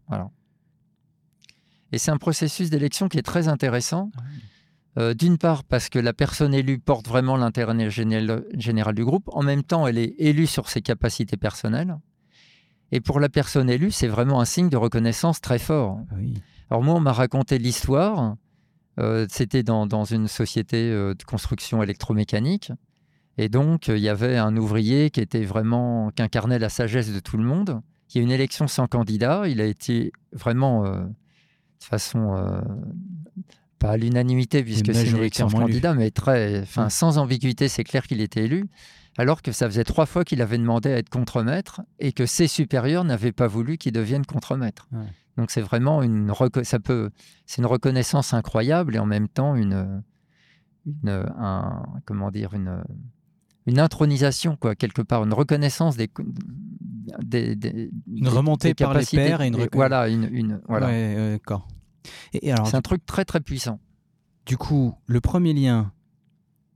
[1.94, 4.12] Et c'est un processus d'élection qui est très intéressant.
[4.98, 9.30] Euh, D'une part, parce que la personne élue porte vraiment l'intérêt général, général du groupe.
[9.32, 11.98] En même temps, elle est élue sur ses capacités personnelles.
[12.92, 16.00] Et pour la personne élue, c'est vraiment un signe de reconnaissance très fort.
[16.12, 16.42] Ah Oui.
[16.70, 18.36] Alors moi, on m'a raconté l'histoire.
[19.00, 22.74] Euh, C'était dans, dans une société euh, de construction électromécanique.
[23.38, 27.20] Et donc, il y avait un ouvrier qui était vraiment, qui incarnait la sagesse de
[27.22, 27.82] tout le monde.
[28.14, 29.48] Il y a une élection sans candidat.
[29.48, 32.62] Il a été vraiment, euh, de façon, euh,
[33.82, 37.84] pas à l'unanimité, puisque c'est une élection sans candidat, mais très, enfin, sans ambiguïté, c'est
[37.84, 38.70] clair qu'il était élu.
[39.18, 42.48] Alors que ça faisait trois fois qu'il avait demandé à être contremaître et que ses
[42.48, 44.88] supérieurs n'avaient pas voulu qu'il devienne contremaître.
[45.36, 46.32] Donc c'est vraiment une,
[46.64, 47.10] ça peut,
[47.46, 50.02] c'est une reconnaissance incroyable et en même temps une,
[50.86, 52.84] une un, comment dire, une,
[53.66, 56.10] une intronisation, quoi, quelque part, une reconnaissance des.
[57.22, 59.68] des, une remontée par les pairs et une.
[59.74, 60.30] voilà, une.
[60.32, 61.32] une voilà.
[61.32, 61.68] d'accord.
[62.34, 63.80] Et, alors, c'est un truc très très puissant.
[64.46, 65.92] Du coup, le premier lien,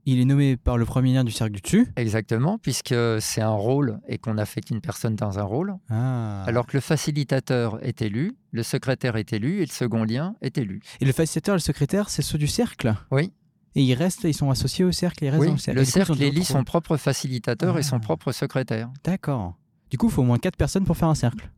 [0.04, 1.88] il est nommé par le premier lien du cercle du dessus.
[1.96, 5.74] Exactement, puisque c'est un rôle et qu'on affecte une personne dans un rôle.
[5.90, 6.44] Ah.
[6.44, 10.58] Alors que le facilitateur est élu, le secrétaire est élu et le second lien est
[10.58, 10.80] élu.
[11.00, 12.94] Et le facilitateur et le secrétaire, c'est ceux du cercle?
[13.10, 13.32] Oui.
[13.74, 15.78] Et ils restent, ils sont associés au cercle, ils restent oui, dans le cercle.
[15.80, 18.00] Le cercle élit son propre facilitateur et son ah.
[18.00, 18.90] propre secrétaire.
[19.04, 19.56] D'accord.
[19.90, 21.50] Du coup, il faut au moins quatre personnes pour faire un cercle.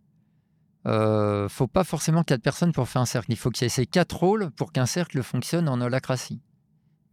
[0.86, 3.32] Euh, faut pas forcément quatre personnes pour faire un cercle.
[3.32, 6.40] Il faut qu'il y ait ces quatre rôles pour qu'un cercle fonctionne en holacratie.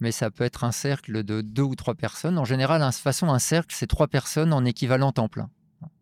[0.00, 2.38] Mais ça peut être un cercle de deux ou trois personnes.
[2.38, 5.50] En général, de toute façon, un cercle, c'est trois personnes en équivalent temps plein.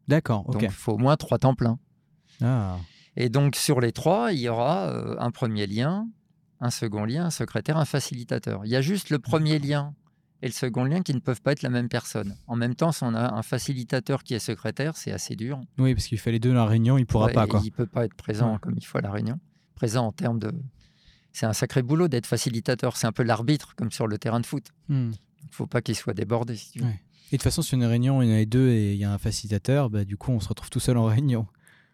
[0.08, 0.54] D'accord, ok.
[0.54, 1.78] Donc, il faut au moins trois temps pleins.
[2.42, 2.76] Ah.
[3.16, 6.08] Et donc, sur les trois, il y aura euh, un premier lien,
[6.60, 8.64] un second lien, un secrétaire, un facilitateur.
[8.64, 9.94] Il y a juste le premier lien
[10.44, 12.36] et le second lien qui ne peuvent pas être la même personne.
[12.46, 15.58] En même temps, si on a un facilitateur qui est secrétaire, c'est assez dur.
[15.78, 17.46] Oui, parce qu'il fait les deux dans la réunion, il ne pourra pas.
[17.46, 17.60] Quoi.
[17.64, 19.40] Il ne peut pas être présent comme il faut à la réunion.
[19.74, 20.52] Présent en termes de...
[21.32, 22.98] C'est un sacré boulot d'être facilitateur.
[22.98, 24.66] C'est un peu l'arbitre, comme sur le terrain de foot.
[24.90, 25.12] Hmm.
[25.40, 26.56] Il ne faut pas qu'il soit débordé.
[26.56, 26.88] Si tu veux.
[26.88, 29.04] Et de toute façon, sur une réunion, il y en a deux et il y
[29.04, 31.46] a un facilitateur, bah, du coup, on se retrouve tout seul en réunion.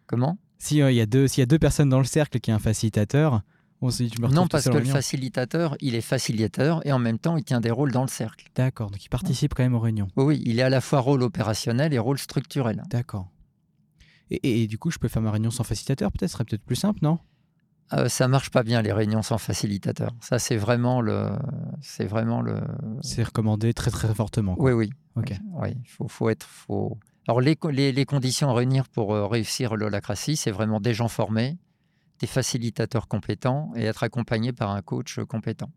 [0.08, 0.38] Comment?
[0.58, 2.58] S'il euh, y, a deux, y a deux personnes dans le cercle qui a un
[2.58, 3.42] facilitateur,
[3.82, 7.70] non, parce que le facilitateur, il est facilitateur et en même temps, il tient des
[7.70, 8.46] rôles dans le cercle.
[8.54, 10.08] D'accord, donc il participe quand même aux réunions.
[10.16, 12.82] Oui, il est à la fois rôle opérationnel et rôle structurel.
[12.90, 13.28] D'accord.
[14.30, 16.76] Et, du coup, je peux faire ma réunion sans facilitateur, peut-être, ce serait peut-être plus
[16.76, 17.18] simple, non?
[17.92, 20.12] Euh, ça marche pas bien les réunions sans facilitateur.
[20.20, 21.30] Ça c'est vraiment le,
[21.80, 22.60] c'est vraiment le.
[23.00, 24.54] C'est recommandé très très fortement.
[24.60, 24.90] Oui oui.
[25.16, 25.32] Ok.
[25.54, 26.98] Oui, il faut, faut, être, faut.
[27.26, 31.08] Alors les, les, les, conditions à réunir pour euh, réussir l'holacratie, c'est vraiment des gens
[31.08, 31.58] formés,
[32.20, 35.70] des facilitateurs compétents et être accompagné par un coach compétent.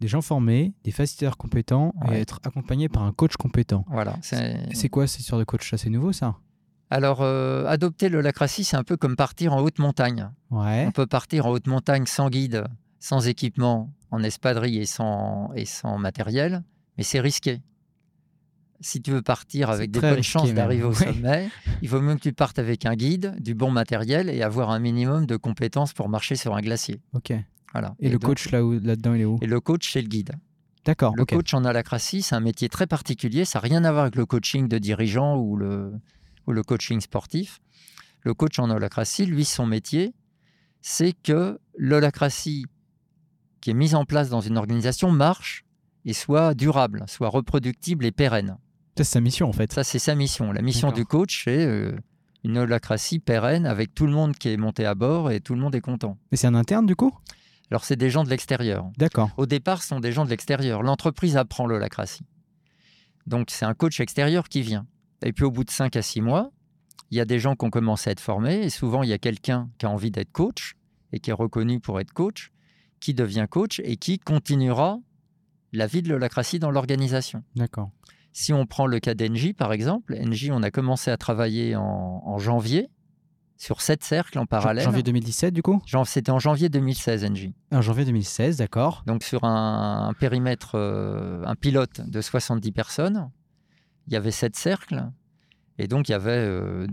[0.00, 3.84] Des gens formés, des facilitateurs compétents et être accompagné par un coach compétent.
[3.88, 4.16] Voilà.
[4.22, 5.74] C'est quoi ces sortes de coach?
[5.76, 6.38] C'est nouveau ça?
[6.90, 10.28] Alors, euh, adopter le lacratie, c'est un peu comme partir en haute montagne.
[10.50, 10.84] Ouais.
[10.86, 12.66] On peut partir en haute montagne sans guide,
[12.98, 16.62] sans équipement, en espadrille et sans, et sans matériel,
[16.98, 17.62] mais c'est risqué
[18.82, 21.48] si tu veux partir avec des bonnes chances d'arriver au sommet,
[21.80, 24.78] il vaut mieux que tu partes avec un guide, du bon matériel et avoir un
[24.78, 27.00] minimum de compétences pour marcher sur un glacier.
[27.14, 27.32] Ok.
[27.72, 27.94] Voilà.
[28.00, 29.38] Et, le coach là là-dedans, il est où?
[29.40, 30.32] Et le coach, c'est le guide.
[30.84, 31.14] D'accord.
[31.16, 33.44] Le coach en alacratie, c'est un métier très particulier.
[33.44, 35.92] Ça n'a rien à voir avec le coaching de dirigeant ou le,
[36.46, 37.60] ou le coaching sportif.
[38.22, 40.12] Le coach en holacratie, lui, son métier,
[40.80, 42.66] c'est que l'holacratie
[43.60, 45.64] qui est mise en place dans une organisation marche
[46.04, 48.58] et soit durable, soit reproductible et pérenne.
[48.96, 49.72] C'est sa mission en fait.
[49.72, 50.52] Ça, c'est sa mission.
[50.52, 51.92] La mission du coach, c'est euh,
[52.44, 55.60] une holacratie pérenne avec tout le monde qui est monté à bord et tout le
[55.60, 56.18] monde est content.
[56.30, 57.12] Mais c'est un interne du coup?
[57.70, 58.90] Alors, c'est des gens de l'extérieur.
[58.98, 59.30] D'accord.
[59.38, 60.82] Au départ, ce sont des gens de l'extérieur.
[60.82, 62.26] L'entreprise apprend l'holacratie.
[63.26, 64.86] Donc, c'est un coach extérieur qui vient.
[65.24, 66.50] Et puis, au bout de 5 à 6 mois,
[67.10, 68.62] il y a des gens qui ont commencé à être formés.
[68.62, 70.74] Et souvent, il y a quelqu'un qui a envie d'être coach
[71.14, 72.52] et qui est reconnu pour être coach,
[73.00, 74.98] qui devient coach et qui continuera
[75.72, 77.42] la vie de l'holacratie dans l'organisation.
[77.56, 77.90] D'accord.
[78.32, 82.38] Si on prend le cas d'Engie, par exemple, Engie, on a commencé à travailler en,
[82.38, 82.88] janvier
[83.58, 84.84] sur sept cercles en parallèle.
[84.84, 85.80] Janvier 2017, du coup?
[86.06, 87.54] C'était en janvier 2016, Engie.
[87.70, 89.04] En janvier 2016, d'accord.
[89.06, 93.30] Donc sur un, périmètre, euh, un pilote de 70 personnes,
[94.06, 95.10] il y avait sept cercles.
[95.78, 96.86] Et donc, il y avait, euh,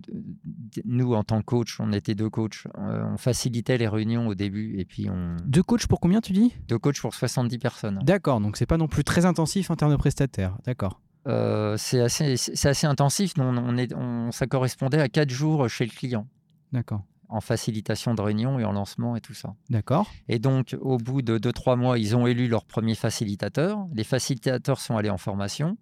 [0.86, 4.36] nous, en tant que coach, on était deux coachs, euh, on facilitait les réunions au
[4.36, 4.80] début.
[4.80, 5.36] Et puis on...
[5.45, 6.56] Deux coachs pour combien, tu dis?
[6.67, 7.99] Deux coachs pour 70 personnes.
[8.04, 10.58] D'accord, donc c'est pas non plus très intensif en termes de prestataires.
[10.65, 11.02] D'accord.
[11.27, 12.36] Euh, c'est assez,
[12.67, 13.34] assez, intensif.
[13.38, 13.93] On, on est,
[14.32, 16.27] ça correspondait à quatre jours chez le client.
[16.71, 17.03] D'accord.
[17.27, 19.53] En facilitation de réunion et en lancement et tout ça.
[19.69, 20.10] D'accord.
[20.27, 23.86] Et donc, au bout de 2-3 mois, ils ont élu leur premier facilitateur.
[23.93, 25.77] Les facilitateurs sont allés en formation.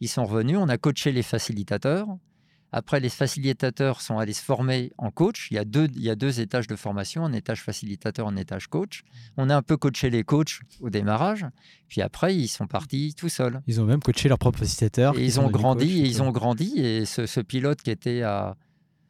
[0.00, 0.58] Ils sont revenus.
[0.58, 2.08] On a coaché les facilitateurs.
[2.72, 5.48] Après, les facilitateurs sont allés se former en coach.
[5.50, 8.36] Il y, a deux, il y a deux étages de formation, un étage facilitateur, un
[8.36, 9.02] étage coach.
[9.36, 11.44] On a un peu coaché les coachs au démarrage.
[11.88, 13.60] Puis après, ils sont partis tout seuls.
[13.66, 15.18] Ils ont même coaché leur propre facilitateur.
[15.18, 16.72] Et ils ont grandi, et ils ont grandi.
[16.78, 18.56] Et ce, pilote qui était à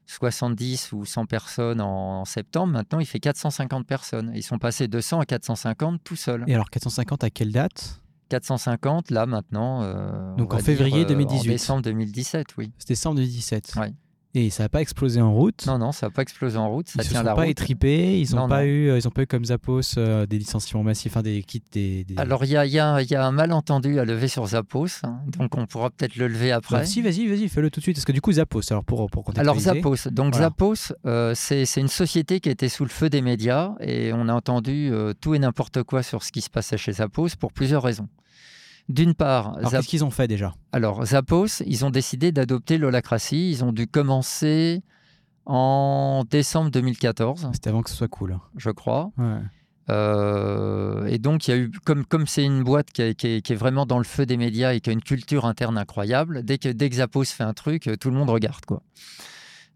[0.06, 4.32] 70 ou 100 personnes en, septembre, maintenant, il fait 450 personnes.
[4.34, 6.44] Ils sont passés de 100 à 450 tout seuls.
[6.48, 8.01] Et alors, 450 à quelle date?
[8.32, 9.82] 450 là maintenant.
[9.82, 11.50] euh, Donc on en février dire, euh, 2018.
[11.50, 12.72] En décembre 2017, oui.
[12.78, 13.74] C'était décembre 2017.
[13.76, 13.92] Ouais.
[14.34, 15.66] Et ça n'a pas explosé en route.
[15.66, 17.42] Non, non, ça n'a pas explosé en route, ça ils se tient sont la pas
[17.42, 17.50] route.
[17.50, 20.38] étripés, ils n'ont Non, pas eu, euh, ils ont pas eu comme Zappos euh, des
[20.38, 22.04] licenciements massifs, enfin des kits, des.
[22.04, 24.28] des- Alors, il y a, il y a- il y a un malentendu à lever
[24.28, 26.76] sur Zappos, hein, donc on pourra peut-être le lever après.
[26.78, 27.96] Bah, si, vas-y, vas-y, fais-le tout de suite.
[27.96, 30.46] Parce que du coup, Zappos, alors pour, pour Alors Zappos, donc Voilà.
[30.46, 34.28] Zappos, euh, c'est c'est une société qui était sous le feu des médias et on
[34.28, 37.52] a entendu euh, tout et n'importe quoi sur ce qui se passait chez Zappos pour
[37.52, 38.08] plusieurs raisons.
[38.88, 40.54] D'une part, Alors Zap- qu'est-ce qu'ils ont fait déjà?
[40.72, 43.50] Alors Zappos, ils ont décidé d'adopter l'holacratie.
[43.50, 44.82] Ils ont dû commencer
[45.46, 48.38] en décembre 2014, C'était avant que ce soit cool.
[48.56, 49.10] je crois.
[49.18, 49.38] Ouais.
[49.90, 53.26] Euh, et donc, il y a eu, comme comme c'est une boîte qui, est- qui
[53.26, 55.76] est, qui est vraiment dans le feu des médias et qui a une culture interne
[55.78, 58.64] incroyable, dès que, dès que Zappos fait un truc, euh, tout le monde regarde.
[58.64, 58.82] quoi.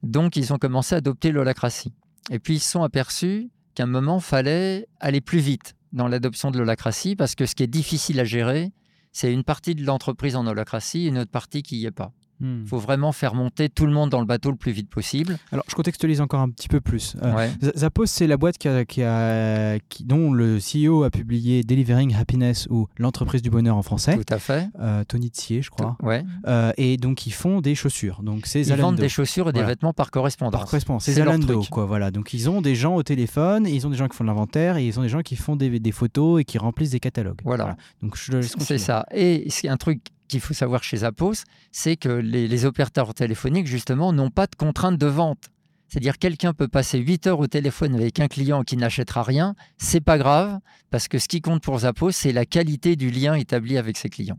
[0.03, 1.92] Donc, ils ont commencé à adopter l'holacratie.
[2.31, 6.51] Et puis, ils se sont aperçus qu'à un moment, fallait aller plus vite dans l'adoption
[6.51, 8.73] de l'holacratie parce que ce qui est difficile à gérer,
[9.16, 12.12] c'est une partie de l'entreprise en holacratie et une autre partie qui n'y est pas.
[12.40, 12.61] Hmm.
[12.64, 15.38] Il faut vraiment faire monter tout le monde dans le bateau le plus vite possible.
[15.53, 17.16] Alors, je contextualise encore un petit peu plus.
[17.22, 17.51] Euh, Ouais.
[17.77, 22.14] Zappos, c'est la boîte qui a, qui a- qui- dont le CEO a publié Delivering
[22.14, 24.16] Happiness ou l'entreprise du bonheur en français.
[24.16, 24.68] Tout à fait.
[24.81, 25.96] Euh, Tony Tsier, je crois.
[26.03, 26.25] Ouais.
[26.46, 28.22] Euh, et donc, ils font des chaussures.
[28.22, 28.88] Donc, c'est Ils Zalando.
[28.88, 29.68] vendent des chaussures et des Voilà.
[29.75, 30.53] vêtements par correspondance.
[30.53, 31.87] Par correspondance, c'est Zalando, quoi.
[31.87, 32.11] Voilà.
[32.11, 34.77] Donc, ils ont des gens au téléphone, ils ont des gens qui font de l'inventaire,
[34.77, 37.40] et ils ont des gens qui font des, des photos et qui remplissent des catalogues.
[37.44, 37.77] Voilà.
[38.03, 39.07] Donc, je C'est ça.
[39.14, 43.67] Et c'est un truc qu'il faut savoir chez Zappos, c'est que les, les opérateurs téléphoniques,
[43.67, 45.51] justement, n'ont pas de contrainte de vente.
[45.89, 50.01] C'est-à-dire quelqu'un peut passer 8 heures au téléphone avec un client qui n'achètera rien, c'est
[50.01, 50.59] pas grave,
[50.91, 54.09] parce que ce qui compte pour Zappos, c'est la qualité du lien établi avec ses
[54.09, 54.39] clients.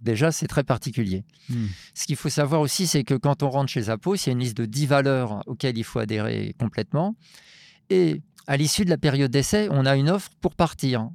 [0.00, 1.24] Déjà, c'est très particulier.
[1.48, 1.66] Hmm.
[1.94, 4.32] Ce qu'il faut savoir aussi, c'est que quand on rentre chez Zappos, il y a
[4.32, 7.16] une liste de 10 valeurs auxquelles il faut adhérer complètement.
[7.88, 11.08] Et à l'issue de la période d'essai, on a une offre pour partir.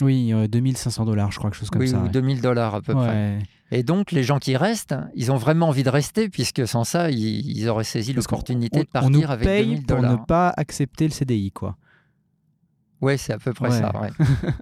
[0.00, 1.98] Oui, euh, 2500 dollars, je crois, quelque chose comme oui, ça.
[1.98, 2.08] ou ouais.
[2.10, 3.38] 2000 dollars à peu près.
[3.72, 7.10] Et donc, les gens qui restent, ils ont vraiment envie de rester, puisque sans ça,
[7.10, 7.18] ils,
[7.56, 10.12] ils auraient saisi l'opportunité de on nous partir avec paye 2000 pour dollars.
[10.12, 11.76] ne pas accepter le CDI, quoi.
[13.02, 13.78] Oui, c'est à peu près Ouais.
[13.78, 13.92] ça.
[13.98, 14.10] ouais.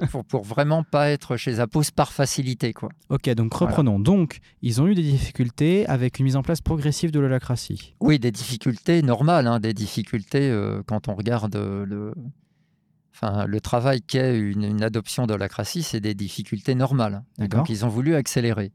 [0.12, 2.72] pour, pour vraiment pas être chez Zappos par facilité.
[2.72, 2.88] quoi.
[3.08, 3.98] Ok, donc reprenons.
[3.98, 7.96] Donc, ils ont eu des difficultés avec une mise en place progressive de l'holacratie.
[8.00, 12.14] Oui, des difficultés normales, hein, des difficultés euh, quand on regarde euh, le,
[13.14, 17.24] enfin, le travail qu'est une, une adoption de l'holacratie, c'est des difficultés normales.
[17.40, 18.72] Et donc, ils ont voulu accélérer.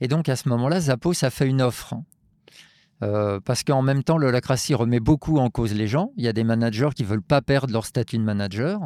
[0.00, 1.94] Et donc, à ce moment-là, Zappos a fait une offre.
[3.02, 6.12] Euh, parce qu'en même temps, l'holacratie remet beaucoup en cause les gens.
[6.16, 8.80] Il y a des managers qui ne veulent pas perdre leur statut de manager,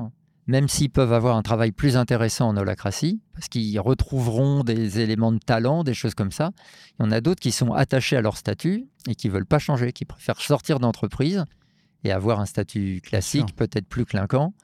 [0.46, 5.32] même s'ils peuvent avoir un travail plus intéressant en holacratie, parce qu'ils retrouveront des éléments
[5.32, 6.50] de talent, des choses comme ça.
[6.98, 9.46] Il y en a d'autres qui sont attachés à leur statut et qui ne veulent
[9.46, 11.44] pas changer, qui préfèrent sortir d'entreprise
[12.04, 14.54] et avoir un statut classique, peut-être plus clinquant,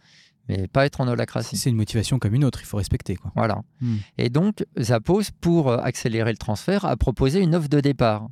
[0.49, 1.57] mais pas être en holacratie.
[1.57, 3.33] C'est une motivation comme une autre, il faut respecter, quoi.
[3.35, 3.62] Voilà.
[3.81, 3.96] Hmm.
[4.18, 8.29] Et donc, Zappos, pour euh, accélérer le transfert, a proposé une offre de départ.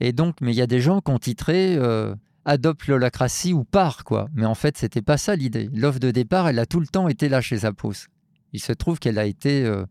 [0.00, 2.14] Et donc, mais il y a des gens qui ont titré euh,
[2.44, 4.28] Adopte l'holacratie ou part, quoi.
[4.32, 5.68] Mais en fait, c'était pas ça l'idée.
[5.74, 8.06] L'offre de départ, elle a tout le temps été là chez Zappos.
[8.54, 9.84] Il se trouve qu'elle a été euh,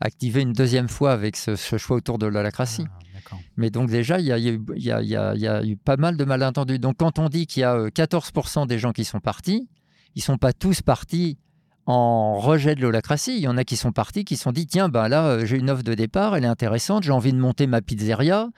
[0.00, 2.84] activée une deuxième fois avec ce, ce choix autour de l'holacratie.
[3.32, 3.36] Ah.
[3.56, 6.78] Mais donc déjà, il y a, y eu- y y a- pas mal de malentendus.
[6.78, 9.68] Donc quand on dit qu'il y a euh, 14% des gens qui sont partis,
[10.14, 11.38] ils sont pas tous partis
[11.86, 13.36] en rejet de l'holacratie.
[13.36, 15.46] Il y en a qui sont partis, qui se sont dit, tiens, ben là, euh,
[15.46, 18.48] j'ai une offre de départ, elle est intéressante, j'ai envie de monter ma pizzeria.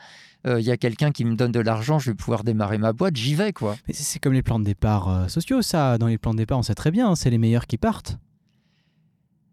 [0.46, 2.92] Euh, Il y a quelqu'un qui me donne de l'argent, je vais pouvoir démarrer ma
[2.92, 3.77] boîte, j'y vais, quoi.
[3.88, 5.98] Mais c'est- c'est comme les plans de départ euh, sociaux, ça.
[5.98, 8.18] Dans les plans de départ, on sait très bien, hein, c'est les meilleurs qui partent.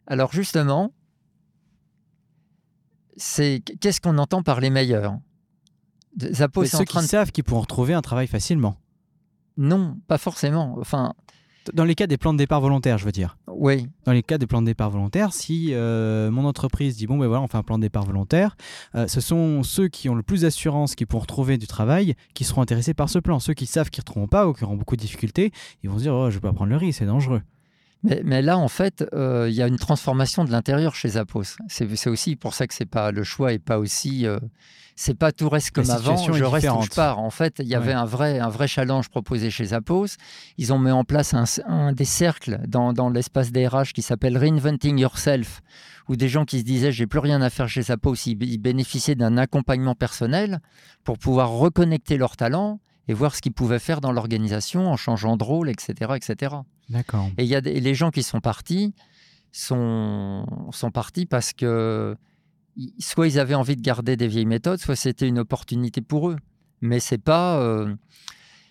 [0.08, 0.92] Alors justement,
[3.16, 5.18] c'est qu'est-ce qu'on entend par les meilleurs?
[6.20, 7.10] Zappos Mais est en ceux train qui de...
[7.10, 8.78] savent qu'ils pourront retrouver un travail facilement.
[9.58, 10.76] Non, pas forcément.
[10.80, 11.14] Enfin,
[11.74, 13.38] Dans les cas des plans de départ volontaires, je veux dire.
[13.48, 17.18] oui, Dans les cas des plans de départ volontaires, si euh, mon entreprise dit bon
[17.18, 18.56] ben voilà, on fait un plan de départ volontaire,
[18.96, 22.44] euh, ce sont ceux qui ont le plus d'assurance qui pourront retrouver du travail qui
[22.44, 23.40] seront intéressés par ce plan.
[23.40, 25.52] Ceux qui savent qu'ils ne retrouveront pas ou qui auront beaucoup de difficultés,
[25.84, 27.42] ils vont se dire oh, je vais pas prendre le risque, c'est dangereux.
[28.06, 31.56] Mais, mais là, en fait, euh, il y a une transformation de l'intérieur chez Zappos.
[31.68, 34.26] C'est aussi pour ça que c'est pas le choix est pas aussi.
[34.28, 34.40] euh,
[34.98, 36.16] c'est pas tout reste comme avant.
[36.16, 37.20] Je reste où je pars.
[37.20, 37.94] En fait, il y avait Ouais.
[37.94, 40.06] un vrai un vrai challenge proposé chez Zappos.
[40.58, 44.02] Ils ont mis en place un, un des cercles dans, dans l'espace des RH qui
[44.02, 45.62] s'appelle Reinventing Yourself,
[46.08, 48.58] où des gens qui se disaient j'ai plus rien à faire chez Zappos, ils, ils
[48.58, 50.60] bénéficiaient d'un accompagnement personnel
[51.04, 52.80] pour pouvoir reconnecter leurs talents
[53.10, 56.56] et voir ce qu'ils pouvaient faire dans l'organisation en changeant de rôle, etc., etc.
[56.90, 57.30] D'accord.
[57.38, 58.94] Et il y a des, les gens qui sont partis
[59.52, 62.16] sont, sont partis parce que
[63.00, 66.36] soit ils avaient envie de garder des vieilles méthodes, soit c'était une opportunité pour eux.
[66.82, 67.96] Mais c'est pas euh,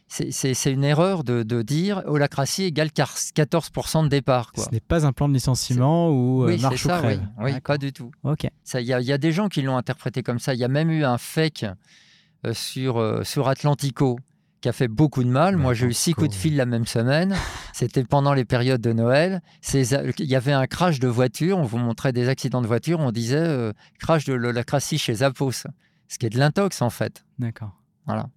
[0.09, 4.53] c'est- une erreur de, de dire holacratie égale car- 14% de départ.
[4.53, 4.65] Quoi.
[4.65, 7.03] Ce n'est pas un plan de licenciement ou euh, Oui, c'est marche ou ça, oui.
[7.03, 7.29] crève.
[7.39, 7.63] Oui, D'accord.
[7.75, 8.11] pas du tout.
[8.23, 8.47] Ok.
[8.75, 10.55] Il y, y a des gens qui l'ont interprété comme ça.
[10.55, 11.65] Il y a même eu un fake
[12.47, 14.19] euh, sur, euh, sur Atlantico
[14.65, 15.59] qui a fait beaucoup de mal.
[15.59, 17.35] Moi, j'ai eu six coups de fil la même semaine.
[17.75, 19.43] C'était pendant les périodes de Noël.
[19.75, 21.59] Il y avait un crash de voiture.
[21.59, 22.99] On vous montrait des accidents de voiture.
[22.99, 25.53] On disait euh, crash de l'holacratie chez Zappos.
[26.09, 27.27] Ce qui est de l'intox, en fait.
[27.39, 27.73] D'accord.
[28.07, 28.31] Voilà.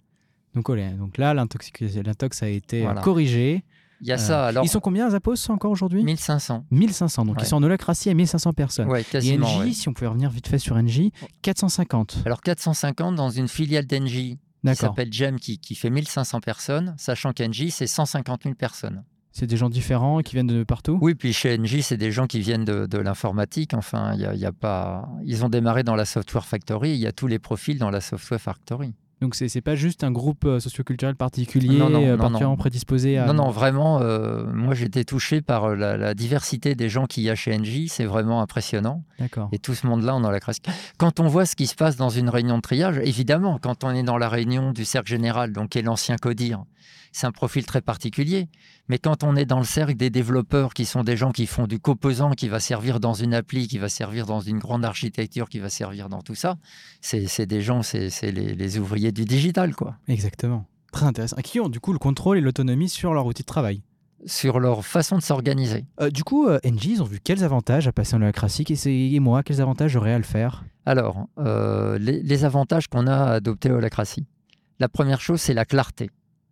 [0.54, 0.90] Donc, olé.
[0.98, 3.00] Donc là, l'intoxication- l'intox a été euh, Voilà.
[3.00, 3.64] corrigé.
[4.02, 4.46] Il y a Euh, ça.
[4.48, 6.04] Alors, ils sont combien, Zappos, encore aujourd'hui?
[6.04, 6.66] 1500.
[6.70, 7.24] 1500.
[7.24, 7.42] Donc, Ouais.
[7.42, 8.88] ils sont en holacratie à 1500 personnes.
[8.88, 9.38] Ouais, Et.
[9.38, 9.72] NJ, ouais.
[9.72, 11.10] si on pouvait revenir vite fait sur NJ,
[11.40, 12.18] 450.
[12.26, 17.32] Alors 450 dans une filiale d'Engie qui s'appelle GEM qui, qui fait 1500 personnes, sachant
[17.32, 19.04] qu'Engie c'est 150 000 personnes.
[19.32, 20.98] C'est des gens différents qui viennent de partout?
[21.00, 23.74] Oui, puis chez Engie c'est des gens qui viennent de, de l'informatique.
[23.74, 25.08] Enfin, il y a, y a pas.
[25.24, 26.90] Ils ont démarré dans la Software Factory.
[26.90, 28.94] Il y a tous les profils dans la Software Factory.
[29.20, 32.54] Donc, c'est c'est pas juste un groupe euh, socioculturel particulier, Non, non, euh, non, particulièrement
[32.54, 32.56] non.
[32.56, 33.26] prédisposé à.
[33.26, 34.00] Non, non, vraiment.
[34.00, 37.88] euh, moi, été touché par la, la diversité des gens qu'il y a chez Engie.
[37.88, 39.02] C'est vraiment impressionnant.
[39.18, 39.48] D'accord.
[39.52, 40.58] Et tout ce monde-là, on a la crasse.
[40.98, 43.90] Quand on voit ce qui se passe dans une réunion de triage, évidemment, quand on
[43.90, 46.62] est dans la réunion du cercle général, donc qui est l'ancien CODIR,
[47.12, 48.48] c'est un profil très particulier.
[48.88, 51.66] Mais quand on est dans le cercle des développeurs, qui sont des gens qui font
[51.66, 55.48] du composant, qui va servir dans une appli, qui va servir dans une grande architecture,
[55.48, 56.56] qui va servir dans tout ça,
[57.00, 59.96] c'est des gens, c'est les, les ouvriers du digital, quoi.
[60.08, 60.66] Exactement.
[60.92, 61.36] Très intéressant.
[61.42, 63.82] Qui ont du coup le contrôle et l'autonomie sur leur outil de travail?
[64.26, 65.84] Sur leur façon de s'organiser.
[66.00, 69.20] Euh, du coup, euh, NG, ils ont vu quels avantages à passer en holacratie et,
[69.20, 70.64] moi, quels avantages j'aurais à le faire?
[70.86, 74.26] Alors, euh, les, les avantages qu'on a à adopter holacratie.
[74.80, 76.10] La première chose, c'est la clarté.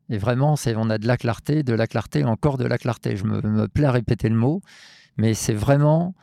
[0.09, 3.17] Et vraiment, on a de la clarté, de la clarté, encore de la clarté.
[3.17, 4.63] Je me plais à répéter le mot,
[5.17, 6.15] mais c'est vraiment,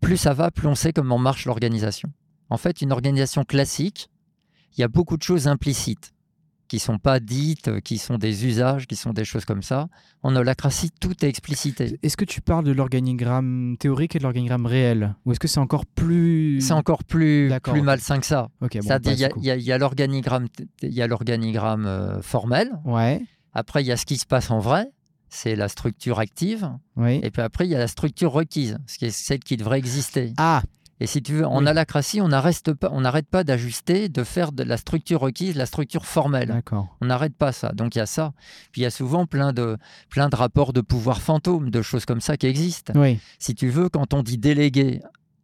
[0.00, 2.12] plus ça va, plus on sait comment marche l'organisation.
[2.48, 4.08] En fait, une organisation classique,
[4.76, 6.12] il y a beaucoup de choses implicites
[6.68, 9.88] qui sont pas dites, qui sont des usages, qui sont des choses comme ça.
[10.22, 11.98] En holacratie, tout est explicité.
[12.02, 15.14] Est-ce que tu parles de l'organigramme théorique et de l'organigramme réel?
[15.24, 16.60] Ou est-ce que c'est encore plus.
[16.60, 18.48] C'est encore plus, plus malsain que ça.
[18.60, 20.48] Bon, C'est-à-dire, il y a- l'organigramme,
[20.82, 22.70] il y a l'organigramme euh, formel.
[22.84, 24.90] Ouais, Après, il y a ce qui se passe en vrai,
[25.28, 26.68] c'est la structure active.
[26.96, 27.20] oui.
[27.22, 29.78] Et puis après, il y a la structure requise, ce qui est celle qui devrait
[29.78, 30.32] exister.
[30.38, 30.62] Ah,
[30.98, 31.68] Et si tu veux, en Oui.
[31.68, 35.66] alacratie, on n'arrête pas, on n'arrête pas d'ajuster, de faire de la structure requise la
[35.66, 36.62] structure formelle.
[37.00, 37.72] On n'arrête pas ça.
[37.72, 38.32] Donc il y a ça.
[38.72, 39.76] Puis il y a souvent plein de,
[40.08, 43.68] plein de rapports de pouvoir fantômes, de choses comme ça qui existent Oui, si tu
[43.68, 45.02] veux, quand on dit déléguer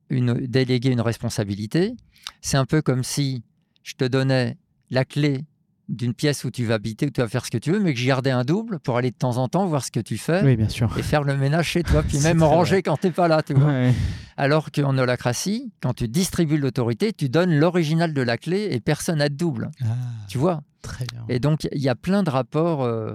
[0.09, 1.95] une, déléguer une responsabilité,
[2.41, 3.43] c'est un peu comme si
[3.83, 4.57] je te donnais
[4.91, 5.45] la clé
[5.89, 7.93] d'une pièce où tu vas habiter, où tu vas faire ce que tu veux, mais
[7.93, 10.17] que j'y gardais un double pour aller de temps en temps voir ce que tu
[10.17, 10.97] fais oui, bien sûr.
[10.99, 13.43] et faire le ménage chez toi, puis même ranger quand tu n'es pas là.
[13.43, 13.67] Tu vois.
[13.67, 13.93] Ouais.
[14.37, 19.19] Alors qu'en holacratie, quand tu distribues l'autorité, tu donnes l'original de la clé et personne
[19.19, 19.71] n'a de double.
[19.83, 19.87] Ah,
[20.29, 20.63] Tu vois?
[20.83, 21.25] très bien.
[21.29, 22.83] Et donc, il y a plein de rapports.
[22.85, 23.15] euh,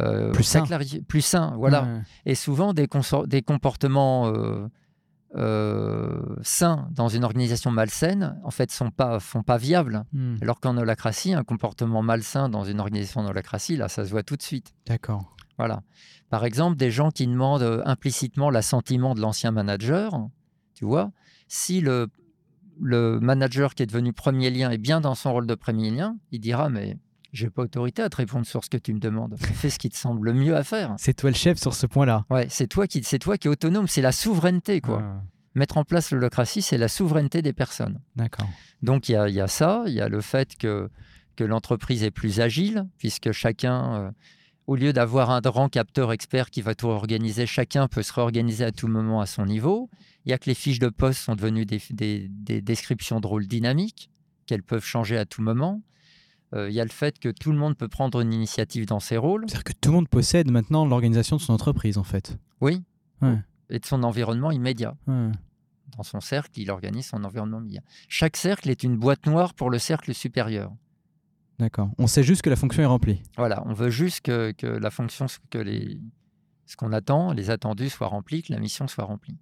[0.00, 0.64] euh, Plus sains.
[1.08, 2.00] plus sains, voilà Ouais.
[2.26, 2.88] et souvent des,
[3.26, 4.66] des comportements euh,
[5.34, 10.04] sains dans une organisation malsaine, en fait, sont pas, font pas viables.
[10.12, 14.10] Hmm, Alors qu'en holacratie, un comportement malsain dans une organisation en holacratie, là, ça se
[14.10, 14.74] voit tout de suite.
[14.86, 15.34] D'accord.
[15.58, 15.82] Voilà.
[16.30, 20.28] Par exemple, des gens qui demandent euh, implicitement l'assentiment de l'ancien manager,
[20.74, 21.12] tu vois,
[21.46, 22.08] si le,
[22.80, 26.16] le manager qui est devenu premier lien est bien dans son rôle de premier lien,
[26.32, 26.96] il dira, mais
[27.34, 29.36] j'ai pas autorité à te répondre sur ce que tu me demandes.
[29.38, 30.94] Fais ce qui te semble le mieux à faire.
[30.98, 32.24] C'est toi le chef sur ce point-là.
[32.30, 35.02] Ouais, c'est toi qui, c'est toi qui es autonome, c'est la souveraineté, quoi.
[35.04, 35.22] Ah,
[35.56, 38.00] Mettre en place l'holacratie, c'est la souveraineté des personnes.
[38.16, 38.48] D'accord.
[38.82, 40.88] Donc il y a, il y a ça, il y a le fait que,
[41.36, 44.10] que l'entreprise est plus agile, puisque chacun, euh,
[44.66, 48.64] au lieu d'avoir un grand capteur expert qui va tout organiser, chacun peut se réorganiser
[48.64, 49.90] à tout moment à son niveau.
[50.24, 53.26] Il y a que les fiches de poste sont devenues des, des- des descriptions de
[53.26, 54.10] rôles dynamiques,
[54.46, 55.82] qu'elles peuvent changer à tout moment.
[56.54, 59.00] Euh, il y a le fait que tout le monde peut prendre une initiative dans
[59.00, 62.36] ses rôles, C'est-à-dire que tout le monde possède maintenant l'organisation de son entreprise, en fait.
[62.60, 62.82] oui,
[63.22, 63.38] Ouais.
[63.70, 64.96] et de son environnement immédiat.
[65.06, 65.30] Ouais.
[65.96, 67.82] Dans son cercle, il organise son environnement immédiat.
[68.08, 70.72] Chaque cercle est une boîte noire pour le cercle supérieur.
[71.58, 71.90] D'accord.
[71.98, 73.22] On sait juste que la fonction est remplie.
[73.36, 76.00] Voilà, on veut juste que, que la fonction, que les,
[76.66, 79.36] ce qu'on attend, les attendus soient remplis, que la mission soit remplie.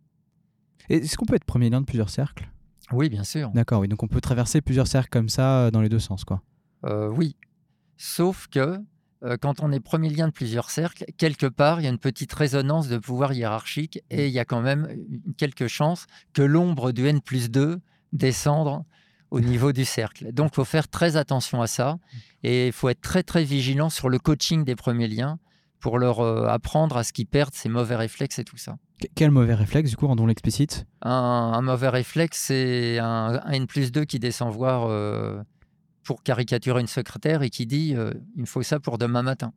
[0.91, 2.49] Est-ce qu'on peut être premier lien de plusieurs cercles?
[2.93, 3.51] Oui, bien sûr.
[3.53, 3.89] D'accord, oui.
[3.89, 6.43] Donc on peut traverser plusieurs cercles comme ça euh, dans les deux sens, quoi.
[6.85, 7.37] Euh, oui.
[7.97, 8.79] Sauf que
[9.25, 11.99] euh, quand on est premier lien de plusieurs cercles, quelque part, il y a une
[11.99, 14.89] petite résonance de pouvoir hiérarchique et il y a quand même
[15.37, 17.79] quelques chances que l'ombre du N plus 2
[18.13, 18.83] descende
[19.31, 20.33] au niveau du cercle.
[20.33, 21.99] Donc, il faut faire très attention à ça
[22.43, 25.39] et il faut être très, très vigilant sur le coaching des premiers liens
[25.79, 28.77] pour leur euh, apprendre à ce qu'ils perdent ces mauvais réflexes et tout ça.
[29.01, 30.87] Qu- Quel mauvais réflexe, du coup, rendons l'explicite?
[31.03, 35.43] Un, un mauvais réflexe, c'est un, un N plus 2 qui descend voir euh,
[36.03, 39.53] pour caricaturer une secrétaire et qui dit euh, il me faut ça pour demain matin.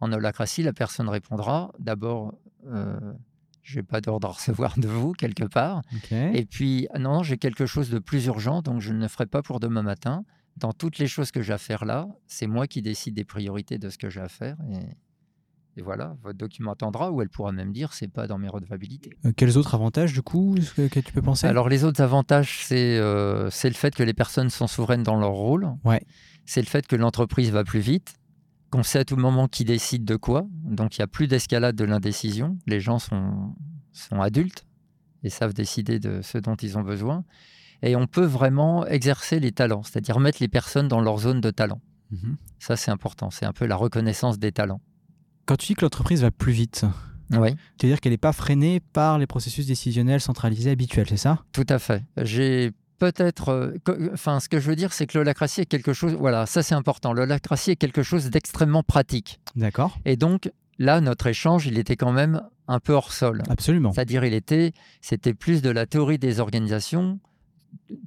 [0.00, 2.34] En holacratie, la personne répondra d'abord
[2.66, 2.98] euh,
[3.62, 5.82] je n'ai pas d'ordre à recevoir de vous quelque part.
[6.10, 9.26] Et puis, ah non, j'ai quelque chose de plus urgent, donc je ne le ferai
[9.26, 10.24] pas pour demain matin.
[10.56, 13.78] Dans toutes les choses que j'ai à faire là, c'est moi qui décide des priorités
[13.78, 14.56] de ce que j'ai à faire.
[14.72, 14.96] Et,
[15.76, 19.10] et voilà, votre document attendra, ou elle pourra même dire c'est pas dans mes redevabilités.
[19.24, 21.46] Euh, quels autres avantages, du coup, que, que tu peux penser?
[21.46, 25.16] Alors, les autres avantages, c'est euh, c'est le fait que les personnes sont souveraines dans
[25.16, 25.68] leur rôle.
[25.84, 26.02] Ouais.
[26.46, 28.14] C'est le fait que l'entreprise va plus vite,
[28.70, 30.46] qu'on sait à tout moment qui décide de quoi.
[30.64, 32.56] Donc, il n'y a plus d'escalade de l'indécision.
[32.66, 33.54] Les gens sont,
[33.92, 34.64] sont adultes
[35.22, 37.24] et savent décider de ce dont ils ont besoin.
[37.82, 41.50] Et on peut vraiment exercer les talents, c'est-à-dire mettre les personnes dans leur zone de
[41.50, 41.82] talent.
[42.10, 42.36] Mhm.
[42.58, 43.30] Ça, c'est important.
[43.30, 44.80] C'est un peu la reconnaissance des talents.
[45.46, 46.84] Quand tu dis que l'entreprise va plus vite,
[47.32, 51.16] Oui, tu veux dire qu'elle n'est pas freinée par les processus décisionnels centralisés habituels, c'est
[51.16, 51.42] ça?
[51.52, 52.02] Tout à fait.
[52.18, 53.48] J'ai peut-être.
[53.50, 56.14] euh, Enfin, ce que je veux dire, c'est que l'holacratie est quelque chose.
[56.14, 57.12] Voilà, ça, c'est important.
[57.12, 59.40] L'holacratie est quelque chose d'extrêmement pratique.
[59.54, 59.98] D'accord.
[60.04, 63.42] Et donc, là, notre échange, il était quand même un peu hors sol.
[63.48, 63.92] Absolument.
[63.92, 67.20] C'est-à-dire, il était, c'était plus de la théorie des organisations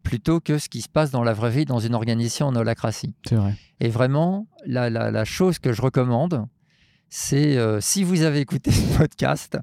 [0.04, 3.14] plutôt que ce qui se passe dans la vraie vie dans une organisation en holacratie.
[3.28, 3.56] C'est vrai.
[3.80, 6.46] Et vraiment, la, la- la chose que je recommande,
[7.10, 9.58] c'est euh, si vous avez écouté ce podcast,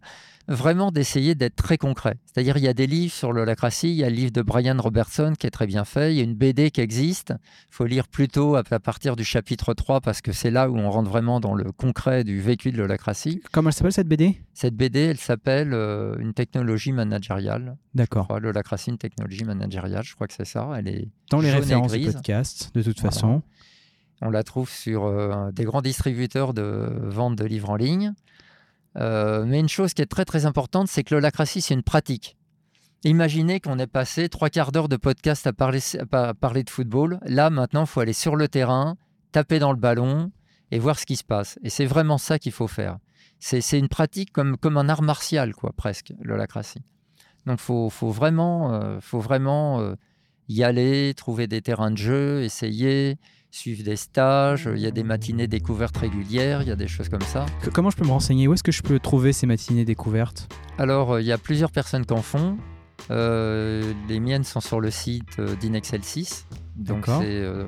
[0.49, 2.19] vraiment d'essayer d'être très concret.
[2.25, 4.77] C'est-à-dire, il y a des livres sur l'holacratie, il y a le livre de Brian
[4.79, 7.35] Robertson qui est très bien fait, il y a une BD qui existe.
[7.41, 10.77] Il faut lire plutôt à, à partir du chapitre 3 parce que c'est là où
[10.79, 13.43] on rentre vraiment dans le concret du vécu de l'holacratie.
[13.51, 17.77] Comment elle s'appelle cette BD Cette BD, elle s'appelle euh, Une technologie managériale.
[17.95, 18.39] D'accord.
[18.41, 20.71] L'holacratie, une technologie managériale, je crois que c'est ça.
[20.79, 23.11] Elle est Dans les références du podcast, de toute Voilà.
[23.13, 23.43] façon.
[24.23, 28.15] On la trouve sur euh, des grands distributeurs de vente de livres en ligne.
[28.97, 32.37] Euh, mais une chose qui est très très importante, c'est que l'holacratie, c'est une pratique.
[33.05, 37.21] Imaginez qu'on ait passé trois quarts d'heure de podcast à parler, de football.
[37.27, 38.97] Là, maintenant, il faut aller sur le terrain,
[39.33, 40.33] taper dans le ballon
[40.71, 41.59] et voir ce qui se passe.
[41.63, 42.99] Et c'est vraiment ça qu'il faut faire.
[43.39, 46.83] C'est une pratique comme, un art martial, quoi, presque, l'holacratie.
[47.45, 49.95] Donc, il faut, vraiment, euh, faut vraiment
[50.49, 53.19] y aller, trouver des terrains de jeu, essayer,
[53.57, 54.69] suivre des stages.
[54.73, 57.47] Il y a des matinées découvertes régulières, il y a des choses comme ça.
[57.73, 58.49] Comment je peux me renseigner?
[58.49, 60.49] Où est-ce que je peux trouver ces matinées découvertes?
[60.79, 62.59] Alors, euh, il y a plusieurs personnes qui en font.
[63.11, 66.47] Euh, les miennes sont sur le site euh, d'Inexcel 6.
[66.77, 67.65] Donc, c'est euh,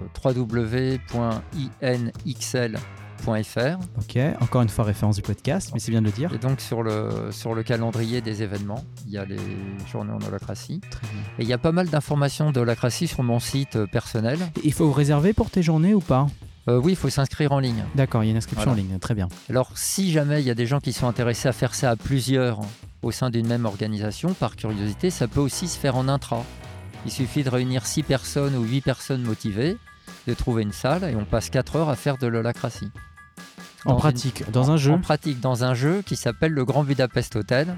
[3.26, 3.78] www.inxl.fr.
[3.98, 6.32] Ok, encore une fois référence du podcast, mais c'est bien de le dire.
[6.34, 9.38] Et donc, sur le, sur le calendrier des événements, il y a les
[9.90, 10.80] journées en holacratie.
[10.90, 11.20] Très bien.
[11.38, 14.38] Et il y a pas mal d'informations d'holacratie sur mon site euh, personnel.
[14.62, 16.26] Et Il faut réserver pour tes journées ou pas?
[16.68, 17.84] Euh, oui, il faut s'inscrire en ligne.
[17.94, 18.82] D'accord, il y a une inscription Voilà.
[18.82, 19.28] en ligne, très bien.
[19.48, 21.96] Alors, si jamais il y a des gens qui sont intéressés à faire ça à
[21.96, 22.60] plusieurs
[23.02, 26.44] au sein d'une même organisation, par curiosité, ça peut aussi se faire en intra.
[27.06, 29.76] Il suffit de réunir 6 personnes ou 8 personnes motivées,
[30.26, 32.90] de trouver une salle et on passe 4 heures à faire de l'holacratie.
[33.84, 36.84] En une- pratique, dans un jeu En pratique, dans un jeu qui s'appelle le Grand
[36.84, 37.76] Budapest Hotel,